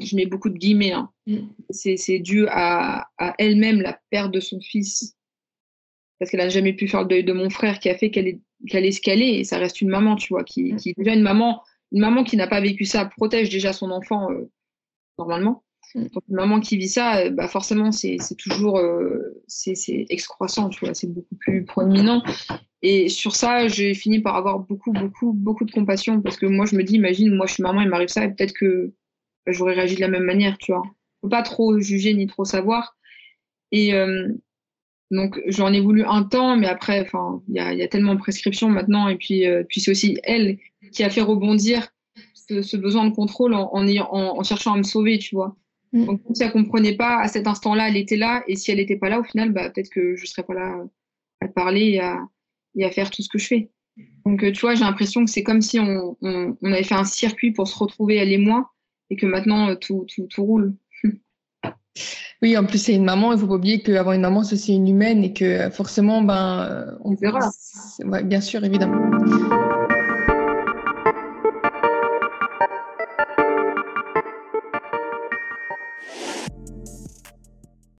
[0.00, 1.10] je mets beaucoup de guillemets, hein.
[1.26, 1.38] mmh.
[1.70, 5.16] c'est dû à, à elle-même la perte de son fils.
[6.18, 8.28] Parce qu'elle n'a jamais pu faire le deuil de mon frère qui a fait qu'elle
[8.28, 11.14] est, qu'elle est ce et ça reste une maman, tu vois, qui, qui est déjà
[11.14, 11.62] une maman
[11.92, 14.50] une maman qui n'a pas vécu ça protège déjà son enfant euh,
[15.18, 15.62] normalement.
[15.94, 16.02] Mm.
[16.08, 20.84] Donc, une maman qui vit ça, euh, bah forcément, c'est toujours euh, c'est excroissant, tu
[20.84, 22.22] vois, c'est beaucoup plus proéminent.
[22.82, 26.66] Et sur ça, j'ai fini par avoir beaucoup, beaucoup, beaucoup de compassion parce que moi,
[26.66, 28.92] je me dis, imagine, moi, je suis maman, il m'arrive ça, et peut-être que
[29.46, 30.82] bah, j'aurais réagi de la même manière, tu vois.
[31.20, 32.96] Faut pas trop juger ni trop savoir.
[33.70, 33.92] Et
[35.10, 37.06] donc, j'en ai voulu un temps, mais après,
[37.48, 40.58] il y a, y a, tellement de prescriptions maintenant, et puis, puis c'est aussi elle
[40.90, 41.88] qui a fait rebondir
[42.34, 45.56] ce, besoin de contrôle en, en, en, cherchant à me sauver, tu vois.
[45.92, 46.06] Mm.
[46.06, 48.96] Donc, si elle comprenait pas, à cet instant-là, elle était là, et si elle n'était
[48.96, 50.84] pas là, au final, bah, peut-être que je serais pas là
[51.40, 52.18] à parler et à,
[52.76, 53.70] et à faire tout ce que je fais.
[54.24, 56.94] Donc, euh, tu vois, j'ai l'impression que c'est comme si on, on, on, avait fait
[56.94, 58.70] un circuit pour se retrouver, elle et moi,
[59.10, 60.74] et que maintenant, euh, tout, tout, tout roule.
[62.40, 63.32] Oui, en plus, c'est une maman.
[63.32, 66.98] Il faut pas oublier qu'avoir une maman, c'est aussi une humaine et que forcément, ben,
[67.04, 67.50] on verra.
[68.04, 69.10] Ouais, bien sûr, évidemment.